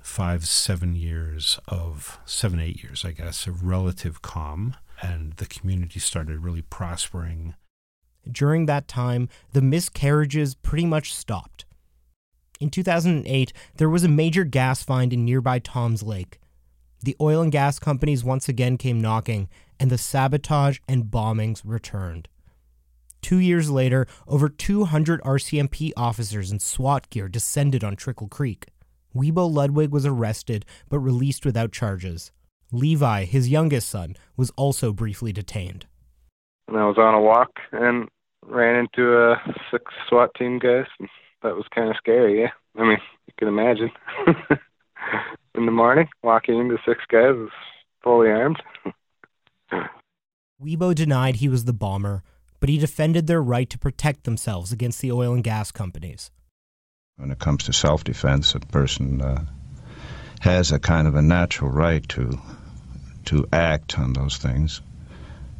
five, 0.00 0.46
seven 0.46 0.96
years 0.96 1.60
of 1.68 2.18
seven, 2.24 2.58
eight 2.58 2.82
years, 2.82 3.04
I 3.04 3.10
guess, 3.10 3.46
of 3.46 3.66
relative 3.66 4.22
calm, 4.22 4.74
and 5.02 5.34
the 5.34 5.44
community 5.44 6.00
started 6.00 6.38
really 6.38 6.62
prospering. 6.62 7.54
During 8.26 8.64
that 8.64 8.88
time, 8.88 9.28
the 9.52 9.60
miscarriages 9.60 10.54
pretty 10.54 10.86
much 10.86 11.12
stopped. 11.12 11.66
In 12.60 12.70
2008, 12.70 13.52
there 13.76 13.88
was 13.88 14.02
a 14.02 14.08
major 14.08 14.44
gas 14.44 14.82
find 14.82 15.12
in 15.12 15.24
nearby 15.24 15.58
Toms 15.58 16.02
Lake. 16.02 16.40
The 17.02 17.16
oil 17.20 17.40
and 17.40 17.52
gas 17.52 17.78
companies 17.78 18.24
once 18.24 18.48
again 18.48 18.76
came 18.76 19.00
knocking, 19.00 19.48
and 19.78 19.90
the 19.90 19.98
sabotage 19.98 20.78
and 20.88 21.04
bombings 21.04 21.62
returned. 21.64 22.28
Two 23.22 23.38
years 23.38 23.70
later, 23.70 24.06
over 24.26 24.48
200 24.48 25.22
RCMP 25.22 25.92
officers 25.96 26.50
in 26.50 26.58
SWAT 26.58 27.08
gear 27.10 27.28
descended 27.28 27.84
on 27.84 27.94
Trickle 27.94 28.28
Creek. 28.28 28.66
Wiebo 29.14 29.50
Ludwig 29.50 29.90
was 29.90 30.06
arrested 30.06 30.64
but 30.88 30.98
released 30.98 31.44
without 31.44 31.72
charges. 31.72 32.32
Levi, 32.72 33.24
his 33.24 33.48
youngest 33.48 33.88
son, 33.88 34.16
was 34.36 34.50
also 34.56 34.92
briefly 34.92 35.32
detained. 35.32 35.86
And 36.66 36.76
I 36.76 36.86
was 36.86 36.98
on 36.98 37.14
a 37.14 37.20
walk 37.20 37.50
and 37.72 38.08
ran 38.44 38.76
into 38.76 39.16
a 39.16 39.36
six 39.70 39.84
SWAT 40.08 40.34
team 40.34 40.58
guys. 40.58 40.86
That 41.42 41.56
was 41.56 41.66
kind 41.74 41.90
of 41.90 41.96
scary, 41.96 42.40
yeah. 42.40 42.50
I 42.76 42.82
mean, 42.82 42.98
you 43.26 43.32
can 43.38 43.48
imagine. 43.48 43.90
In 45.54 45.66
the 45.66 45.72
morning, 45.72 46.08
walking 46.22 46.58
into 46.58 46.76
six 46.86 47.00
guys 47.10 47.34
fully 48.02 48.28
armed. 48.28 48.62
Wiebo 50.62 50.94
denied 50.94 51.36
he 51.36 51.48
was 51.48 51.64
the 51.64 51.72
bomber, 51.72 52.22
but 52.60 52.68
he 52.68 52.78
defended 52.78 53.26
their 53.26 53.42
right 53.42 53.68
to 53.70 53.78
protect 53.78 54.24
themselves 54.24 54.72
against 54.72 55.00
the 55.00 55.10
oil 55.10 55.34
and 55.34 55.42
gas 55.42 55.72
companies. 55.72 56.30
When 57.16 57.30
it 57.30 57.38
comes 57.38 57.64
to 57.64 57.72
self 57.72 58.04
defense, 58.04 58.54
a 58.54 58.60
person 58.60 59.20
uh, 59.20 59.44
has 60.40 60.70
a 60.70 60.78
kind 60.78 61.08
of 61.08 61.14
a 61.14 61.22
natural 61.22 61.70
right 61.70 62.08
to 62.10 62.38
to 63.26 63.46
act 63.52 63.98
on 63.98 64.12
those 64.12 64.36
things 64.36 64.80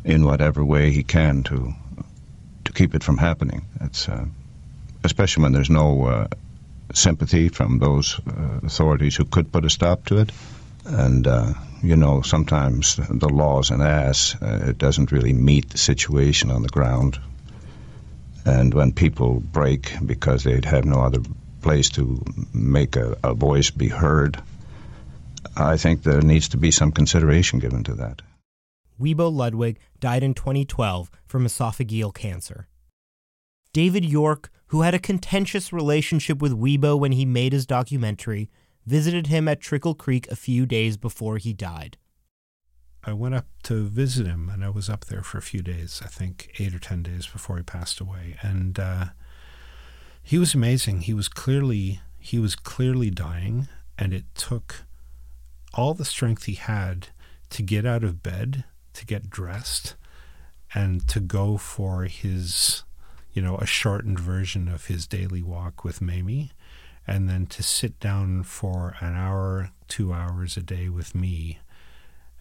in 0.05 0.25
whatever 0.25 0.65
way 0.65 0.91
he 0.91 1.03
can 1.03 1.43
to 1.45 1.73
to 2.65 2.73
keep 2.73 2.95
it 2.95 3.03
from 3.03 3.19
happening. 3.19 3.65
It's 3.81 4.09
uh, 4.09 4.27
especially 5.05 5.43
when 5.43 5.53
there's 5.53 5.71
no 5.71 6.07
uh, 6.07 6.29
sympathy 6.95 7.49
from 7.49 7.79
those 7.79 8.21
uh, 8.27 8.61
authorities 8.65 9.17
who 9.17 9.25
could 9.25 9.53
put 9.53 9.65
a 9.65 9.71
stop 9.71 10.07
to 10.07 10.19
it. 10.19 10.33
And 10.85 11.27
uh, 11.27 11.53
you 11.83 11.97
know, 11.97 12.23
sometimes 12.23 12.97
the 12.97 13.29
law's 13.29 13.71
an 13.71 13.81
ass. 13.81 14.37
It 14.41 14.79
doesn't 14.79 15.13
really 15.13 15.33
meet 15.33 15.71
the 15.71 15.79
situation 15.79 16.51
on 16.51 16.63
the 16.63 16.69
ground. 16.69 17.19
And 18.45 18.73
when 18.73 18.93
people 18.93 19.41
break 19.41 19.93
because 20.05 20.45
they'd 20.45 20.65
have 20.65 20.85
no 20.85 21.01
other 21.01 21.21
place 21.61 21.91
to 21.91 22.23
make 22.53 22.97
a, 22.97 23.17
a 23.23 23.35
voice 23.35 23.71
be 23.71 23.89
heard, 23.89 24.41
I 25.57 25.77
think 25.77 26.03
there 26.03 26.23
needs 26.23 26.49
to 26.51 26.57
be 26.57 26.71
some 26.71 26.93
consideration 26.93 27.59
given 27.59 27.85
to 27.85 27.95
that. 27.95 28.23
Wiebo 29.01 29.33
Ludwig 29.33 29.79
died 30.01 30.23
in 30.23 30.35
2012 30.35 31.11
from 31.27 31.45
esophageal 31.45 32.13
cancer. 32.13 32.67
David 33.73 34.05
York, 34.05 34.51
who 34.69 34.83
had 34.83 34.95
a 34.95 34.99
contentious 34.99 35.73
relationship 35.73 36.41
with 36.41 36.53
Wiebo 36.59 36.99
when 36.99 37.13
he 37.13 37.25
made 37.25 37.53
his 37.53 37.67
documentary, 37.67 38.51
visited 38.87 39.27
him 39.27 39.49
at 39.49 39.61
Trickle 39.61 39.95
Creek 39.95 40.27
a 40.31 40.37
few 40.37 40.67
days 40.67 40.97
before 40.97 41.39
he 41.39 41.53
died. 41.53 41.97
I 43.05 43.13
went 43.13 43.35
up 43.35 43.47
to 43.65 43.87
visit 43.87 44.27
him, 44.27 44.49
and 44.49 44.65
I 44.65 44.71
was 44.71 44.91
up 44.91 45.07
there 45.07 45.23
for 45.23 45.39
a 45.39 45.43
few 45.43 45.63
days, 45.63 46.03
I 46.05 46.09
think 46.09 46.55
eight 46.59 46.75
or 46.75 46.79
ten 46.79 47.03
days 47.03 47.27
before 47.27 47.57
he 47.57 47.63
passed 47.63 48.01
away. 48.01 48.37
And 48.43 48.79
uh, 48.79 49.07
he 50.23 50.37
was 50.37 50.55
amazing. 50.55 51.03
He 51.03 51.15
was 51.15 51.29
clearly 51.29 52.01
he 52.19 52.39
was 52.39 52.55
clearly 52.55 53.11
dying, 53.11 53.69
and 53.97 54.13
it 54.13 54.25
took 54.35 54.85
all 55.73 55.95
the 55.95 56.05
strength 56.05 56.45
he 56.45 56.55
had 56.55 57.09
to 57.51 57.63
get 57.63 57.87
out 57.87 58.05
of 58.05 58.23
bed, 58.23 58.65
to 58.93 59.07
get 59.07 59.31
dressed, 59.31 59.95
and 60.75 61.07
to 61.09 61.21
go 61.21 61.57
for 61.57 62.05
his, 62.05 62.83
you 63.33 63.43
know, 63.43 63.57
a 63.59 63.67
shortened 63.67 64.19
version 64.19 64.69
of 64.69 64.87
his 64.87 65.07
daily 65.07 65.43
walk 65.43 65.85
with 65.85 66.01
Mamie, 66.01 66.53
and 67.07 67.29
then 67.29 67.47
to 67.47 67.63
sit 67.63 67.99
down 68.01 68.43
for 68.43 68.97
an 69.01 69.15
hour, 69.15 69.71
two 69.87 70.13
hours 70.13 70.57
a 70.57 70.63
day 70.63 70.89
with 70.89 71.15
me, 71.15 71.59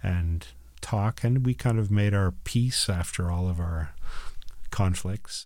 and 0.03 0.47
talk. 0.81 1.23
And 1.23 1.45
we 1.45 1.53
kind 1.53 1.79
of 1.79 1.91
made 1.91 2.13
our 2.13 2.31
peace 2.31 2.89
after 2.89 3.31
all 3.31 3.49
of 3.49 3.59
our 3.59 3.93
conflicts. 4.71 5.45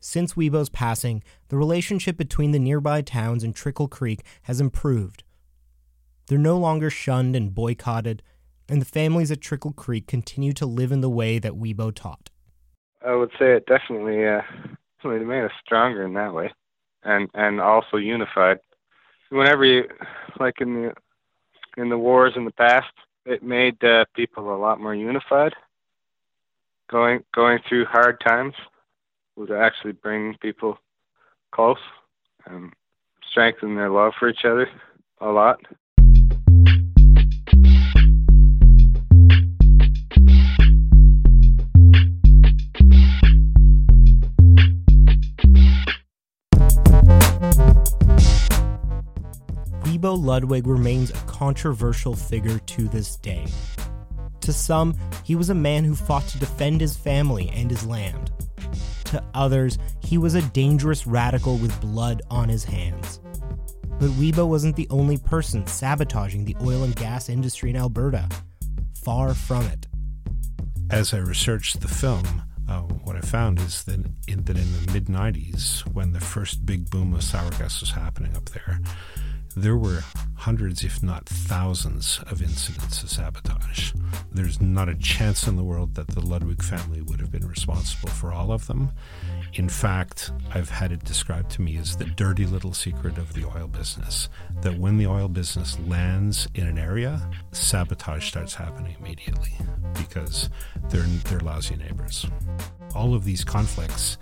Since 0.00 0.34
Wiebo's 0.34 0.68
passing, 0.68 1.22
the 1.48 1.56
relationship 1.56 2.16
between 2.16 2.52
the 2.52 2.58
nearby 2.58 3.02
towns 3.02 3.42
and 3.42 3.54
Trickle 3.54 3.88
Creek 3.88 4.22
has 4.42 4.60
improved. 4.60 5.24
They're 6.26 6.38
no 6.38 6.56
longer 6.56 6.90
shunned 6.90 7.34
and 7.34 7.54
boycotted, 7.54 8.22
and 8.68 8.80
the 8.80 8.86
families 8.86 9.30
at 9.30 9.40
Trickle 9.40 9.72
Creek 9.72 10.06
continue 10.06 10.52
to 10.52 10.66
live 10.66 10.92
in 10.92 11.00
the 11.00 11.10
way 11.10 11.38
that 11.38 11.54
Wiebo 11.54 11.94
taught. 11.94 12.30
I 13.04 13.14
would 13.14 13.30
say 13.38 13.52
it 13.52 13.66
definitely, 13.66 14.26
uh, 14.26 14.42
definitely 14.96 15.26
made 15.26 15.44
us 15.44 15.52
stronger 15.64 16.04
in 16.04 16.14
that 16.14 16.34
way, 16.34 16.52
and 17.04 17.28
and 17.34 17.60
also 17.60 17.96
unified. 17.96 18.58
Whenever 19.30 19.64
you, 19.64 19.84
like 20.40 20.60
in 20.60 20.74
the 20.74 20.94
in 21.78 21.88
the 21.88 21.98
wars 21.98 22.34
in 22.36 22.44
the 22.44 22.50
past. 22.50 22.92
It 23.24 23.42
made 23.42 23.82
uh, 23.84 24.04
people 24.14 24.54
a 24.54 24.58
lot 24.58 24.80
more 24.80 24.94
unified. 24.94 25.54
Going 26.90 27.22
going 27.34 27.60
through 27.68 27.84
hard 27.84 28.20
times 28.20 28.54
would 29.36 29.50
actually 29.50 29.92
bring 29.92 30.36
people 30.40 30.78
close 31.52 31.78
and 32.46 32.72
strengthen 33.30 33.76
their 33.76 33.90
love 33.90 34.14
for 34.18 34.28
each 34.28 34.44
other 34.44 34.68
a 35.20 35.28
lot. 35.28 35.60
Wiebo 49.98 50.24
Ludwig 50.24 50.68
remains 50.68 51.10
a 51.10 51.26
controversial 51.26 52.14
figure 52.14 52.60
to 52.60 52.88
this 52.88 53.16
day. 53.16 53.48
To 54.42 54.52
some, 54.52 54.94
he 55.24 55.34
was 55.34 55.50
a 55.50 55.54
man 55.54 55.82
who 55.82 55.96
fought 55.96 56.26
to 56.28 56.38
defend 56.38 56.80
his 56.80 56.96
family 56.96 57.50
and 57.50 57.68
his 57.68 57.84
land. 57.84 58.30
To 59.06 59.24
others, 59.34 59.76
he 60.00 60.16
was 60.16 60.36
a 60.36 60.42
dangerous 60.50 61.04
radical 61.04 61.56
with 61.56 61.80
blood 61.80 62.22
on 62.30 62.48
his 62.48 62.62
hands. 62.62 63.18
But 63.98 64.10
Wiebo 64.10 64.46
wasn't 64.46 64.76
the 64.76 64.86
only 64.88 65.16
person 65.16 65.66
sabotaging 65.66 66.44
the 66.44 66.56
oil 66.62 66.84
and 66.84 66.94
gas 66.94 67.28
industry 67.28 67.70
in 67.70 67.76
Alberta. 67.76 68.28
Far 69.02 69.34
from 69.34 69.66
it. 69.66 69.88
As 70.90 71.12
I 71.12 71.18
researched 71.18 71.80
the 71.80 71.88
film, 71.88 72.42
uh, 72.68 72.82
what 72.82 73.16
I 73.16 73.20
found 73.20 73.58
is 73.58 73.82
that 73.84 74.06
in, 74.28 74.44
that 74.44 74.56
in 74.56 74.72
the 74.86 74.92
mid 74.92 75.06
90s, 75.06 75.80
when 75.92 76.12
the 76.12 76.20
first 76.20 76.64
big 76.64 76.88
boom 76.88 77.14
of 77.14 77.24
sour 77.24 77.50
gas 77.50 77.80
was 77.80 77.90
happening 77.90 78.36
up 78.36 78.48
there, 78.50 78.78
there 79.62 79.76
were 79.76 80.02
hundreds, 80.36 80.84
if 80.84 81.02
not 81.02 81.26
thousands, 81.26 82.20
of 82.30 82.40
incidents 82.40 83.02
of 83.02 83.10
sabotage. 83.10 83.92
There's 84.32 84.60
not 84.60 84.88
a 84.88 84.94
chance 84.94 85.46
in 85.46 85.56
the 85.56 85.64
world 85.64 85.94
that 85.96 86.08
the 86.08 86.24
Ludwig 86.24 86.62
family 86.62 87.02
would 87.02 87.20
have 87.20 87.32
been 87.32 87.46
responsible 87.46 88.08
for 88.08 88.32
all 88.32 88.52
of 88.52 88.66
them. 88.66 88.90
In 89.54 89.68
fact, 89.68 90.30
I've 90.54 90.70
had 90.70 90.92
it 90.92 91.04
described 91.04 91.50
to 91.52 91.62
me 91.62 91.76
as 91.76 91.96
the 91.96 92.04
dirty 92.04 92.46
little 92.46 92.72
secret 92.72 93.18
of 93.18 93.32
the 93.32 93.44
oil 93.44 93.66
business 93.66 94.28
that 94.60 94.78
when 94.78 94.96
the 94.96 95.06
oil 95.06 95.28
business 95.28 95.78
lands 95.86 96.46
in 96.54 96.66
an 96.66 96.78
area, 96.78 97.28
sabotage 97.52 98.28
starts 98.28 98.54
happening 98.54 98.96
immediately 99.00 99.52
because 99.94 100.50
they're, 100.88 101.02
they're 101.02 101.40
lousy 101.40 101.76
neighbors. 101.76 102.26
All 102.94 103.14
of 103.14 103.24
these 103.24 103.44
conflicts 103.44 104.18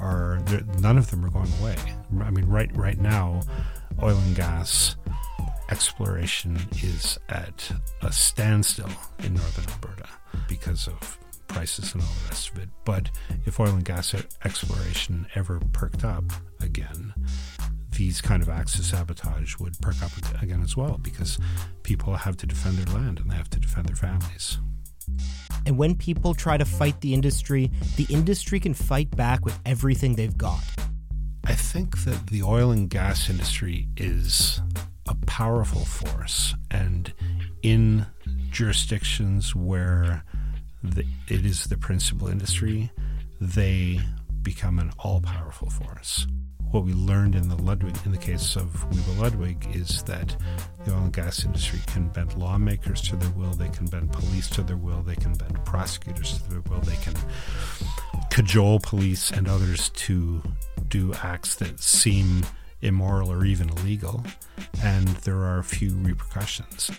are, 0.00 0.42
none 0.78 0.98
of 0.98 1.10
them 1.10 1.24
are 1.24 1.30
going 1.30 1.52
away. 1.60 1.76
I 2.20 2.30
mean, 2.30 2.46
right, 2.46 2.74
right 2.76 2.98
now, 2.98 3.42
oil 4.02 4.16
and 4.18 4.36
gas 4.36 4.96
exploration 5.70 6.58
is 6.82 7.18
at 7.28 7.72
a 8.02 8.12
standstill 8.12 8.90
in 9.20 9.34
northern 9.34 9.64
Alberta 9.70 10.08
because 10.48 10.86
of 10.86 11.18
prices 11.48 11.94
and 11.94 12.02
all 12.02 12.08
the 12.08 12.28
rest 12.28 12.50
of 12.50 12.58
it. 12.58 12.68
But 12.84 13.10
if 13.46 13.58
oil 13.58 13.70
and 13.70 13.84
gas 13.84 14.14
exploration 14.44 15.26
ever 15.34 15.60
perked 15.72 16.04
up 16.04 16.24
again, 16.60 17.14
these 17.96 18.20
kind 18.20 18.42
of 18.42 18.48
acts 18.48 18.78
of 18.78 18.84
sabotage 18.84 19.58
would 19.58 19.78
perk 19.80 20.02
up 20.02 20.12
again 20.42 20.62
as 20.62 20.76
well 20.76 20.98
because 21.02 21.38
people 21.82 22.14
have 22.14 22.36
to 22.38 22.46
defend 22.46 22.78
their 22.78 22.94
land 22.94 23.20
and 23.20 23.30
they 23.30 23.36
have 23.36 23.50
to 23.50 23.60
defend 23.60 23.86
their 23.86 23.96
families. 23.96 24.58
And 25.66 25.78
when 25.78 25.94
people 25.94 26.34
try 26.34 26.56
to 26.56 26.64
fight 26.64 27.00
the 27.00 27.14
industry, 27.14 27.70
the 27.96 28.06
industry 28.08 28.58
can 28.60 28.74
fight 28.74 29.14
back 29.14 29.44
with 29.44 29.58
everything 29.64 30.14
they've 30.14 30.36
got. 30.36 30.62
I 31.44 31.54
think 31.54 32.04
that 32.04 32.28
the 32.28 32.42
oil 32.42 32.70
and 32.70 32.88
gas 32.88 33.28
industry 33.28 33.88
is 33.96 34.60
a 35.08 35.14
powerful 35.26 35.84
force, 35.84 36.54
and 36.70 37.12
in 37.62 38.06
jurisdictions 38.50 39.54
where 39.54 40.24
the, 40.82 41.04
it 41.28 41.44
is 41.44 41.64
the 41.64 41.76
principal 41.76 42.28
industry, 42.28 42.90
they 43.40 44.00
become 44.42 44.78
an 44.78 44.92
all 44.98 45.20
powerful 45.20 45.70
force. 45.70 46.26
What 46.72 46.84
we 46.84 46.94
learned 46.94 47.34
in 47.34 47.50
the 47.50 47.56
Ludwig, 47.56 47.94
in 48.06 48.12
the 48.12 48.18
case 48.18 48.56
of 48.56 48.64
Wiebo 48.88 49.20
Ludwig, 49.20 49.68
is 49.74 50.02
that 50.04 50.34
the 50.86 50.94
oil 50.94 51.02
and 51.02 51.12
gas 51.12 51.44
industry 51.44 51.80
can 51.86 52.08
bend 52.08 52.34
lawmakers 52.34 53.02
to 53.02 53.16
their 53.16 53.28
will, 53.32 53.52
they 53.52 53.68
can 53.68 53.84
bend 53.84 54.10
police 54.10 54.48
to 54.48 54.62
their 54.62 54.78
will, 54.78 55.02
they 55.02 55.14
can 55.14 55.34
bend 55.34 55.62
prosecutors 55.66 56.38
to 56.38 56.48
their 56.48 56.62
will, 56.62 56.80
they 56.80 56.96
can 56.96 57.12
cajole 58.30 58.80
police 58.80 59.30
and 59.30 59.48
others 59.48 59.90
to 59.90 60.42
do 60.88 61.12
acts 61.22 61.56
that 61.56 61.78
seem 61.78 62.42
immoral 62.80 63.30
or 63.30 63.44
even 63.44 63.68
illegal, 63.68 64.24
and 64.82 65.08
there 65.08 65.44
are 65.44 65.62
few 65.62 65.94
repercussions. 65.96 66.90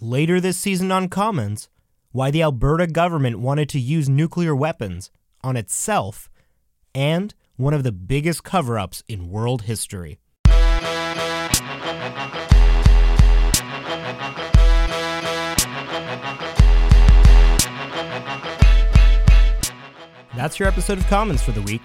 Later 0.00 0.40
this 0.40 0.56
season 0.56 0.92
on 0.92 1.08
Commons, 1.08 1.68
why 2.12 2.30
the 2.30 2.40
Alberta 2.40 2.86
government 2.86 3.40
wanted 3.40 3.68
to 3.70 3.80
use 3.80 4.08
nuclear 4.08 4.54
weapons 4.54 5.10
on 5.42 5.56
itself, 5.56 6.30
and 6.94 7.34
one 7.56 7.74
of 7.74 7.82
the 7.82 7.90
biggest 7.90 8.44
cover 8.44 8.78
ups 8.78 9.02
in 9.08 9.28
world 9.28 9.62
history. 9.62 10.20
That's 20.36 20.60
your 20.60 20.68
episode 20.68 20.98
of 20.98 21.06
Commons 21.08 21.42
for 21.42 21.50
the 21.50 21.62
week. 21.62 21.82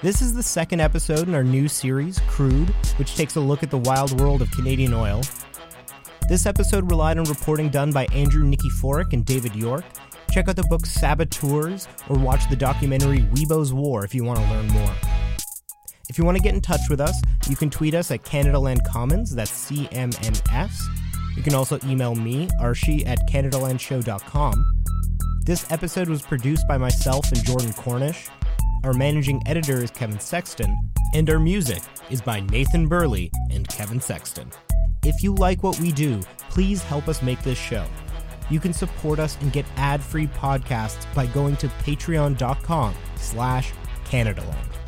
This 0.00 0.22
is 0.22 0.32
the 0.32 0.42
second 0.42 0.80
episode 0.80 1.28
in 1.28 1.34
our 1.34 1.44
new 1.44 1.68
series, 1.68 2.20
Crude, 2.26 2.70
which 2.96 3.16
takes 3.16 3.36
a 3.36 3.40
look 3.40 3.62
at 3.62 3.70
the 3.70 3.76
wild 3.76 4.18
world 4.18 4.40
of 4.40 4.50
Canadian 4.50 4.94
oil. 4.94 5.20
This 6.26 6.46
episode 6.46 6.90
relied 6.90 7.18
on 7.18 7.24
reporting 7.24 7.68
done 7.68 7.92
by 7.92 8.06
Andrew 8.06 8.50
Nikiforuk 8.50 9.12
and 9.12 9.26
David 9.26 9.54
York. 9.54 9.84
Check 10.30 10.48
out 10.48 10.56
the 10.56 10.62
book 10.64 10.86
Saboteurs 10.86 11.86
or 12.08 12.16
watch 12.16 12.48
the 12.48 12.56
documentary 12.56 13.20
Wiebo's 13.20 13.74
War 13.74 14.06
if 14.06 14.14
you 14.14 14.24
want 14.24 14.38
to 14.38 14.50
learn 14.50 14.66
more. 14.68 14.94
If 16.08 16.16
you 16.16 16.24
want 16.24 16.38
to 16.38 16.42
get 16.42 16.54
in 16.54 16.62
touch 16.62 16.80
with 16.88 16.98
us, 16.98 17.20
you 17.46 17.56
can 17.56 17.68
tweet 17.68 17.92
us 17.92 18.10
at 18.10 18.22
Canadaland 18.22 18.86
Commons, 18.86 19.34
that's 19.34 19.70
CMNS. 19.70 20.72
You 21.36 21.42
can 21.42 21.54
also 21.54 21.78
email 21.84 22.14
me, 22.14 22.48
Archie, 22.58 23.04
at 23.04 23.28
CanadaLandShow.com. 23.28 24.82
This 25.44 25.70
episode 25.70 26.08
was 26.08 26.22
produced 26.22 26.66
by 26.66 26.78
myself 26.78 27.30
and 27.32 27.44
Jordan 27.44 27.74
Cornish. 27.74 28.28
Our 28.82 28.94
managing 28.94 29.42
editor 29.46 29.84
is 29.84 29.90
Kevin 29.90 30.20
Sexton, 30.20 30.74
and 31.14 31.28
our 31.28 31.38
music 31.38 31.82
is 32.08 32.22
by 32.22 32.40
Nathan 32.40 32.88
Burley 32.88 33.30
and 33.50 33.68
Kevin 33.68 34.00
Sexton. 34.00 34.50
If 35.06 35.22
you 35.22 35.34
like 35.34 35.62
what 35.62 35.78
we 35.80 35.92
do, 35.92 36.20
please 36.48 36.82
help 36.82 37.08
us 37.08 37.20
make 37.20 37.42
this 37.42 37.58
show. 37.58 37.84
You 38.48 38.58
can 38.58 38.72
support 38.72 39.18
us 39.18 39.36
and 39.42 39.52
get 39.52 39.66
ad-free 39.76 40.28
podcasts 40.28 41.12
by 41.14 41.26
going 41.26 41.56
to 41.58 41.68
patreon.com 41.68 42.94
slash 43.16 43.72
Canadaland. 44.06 44.83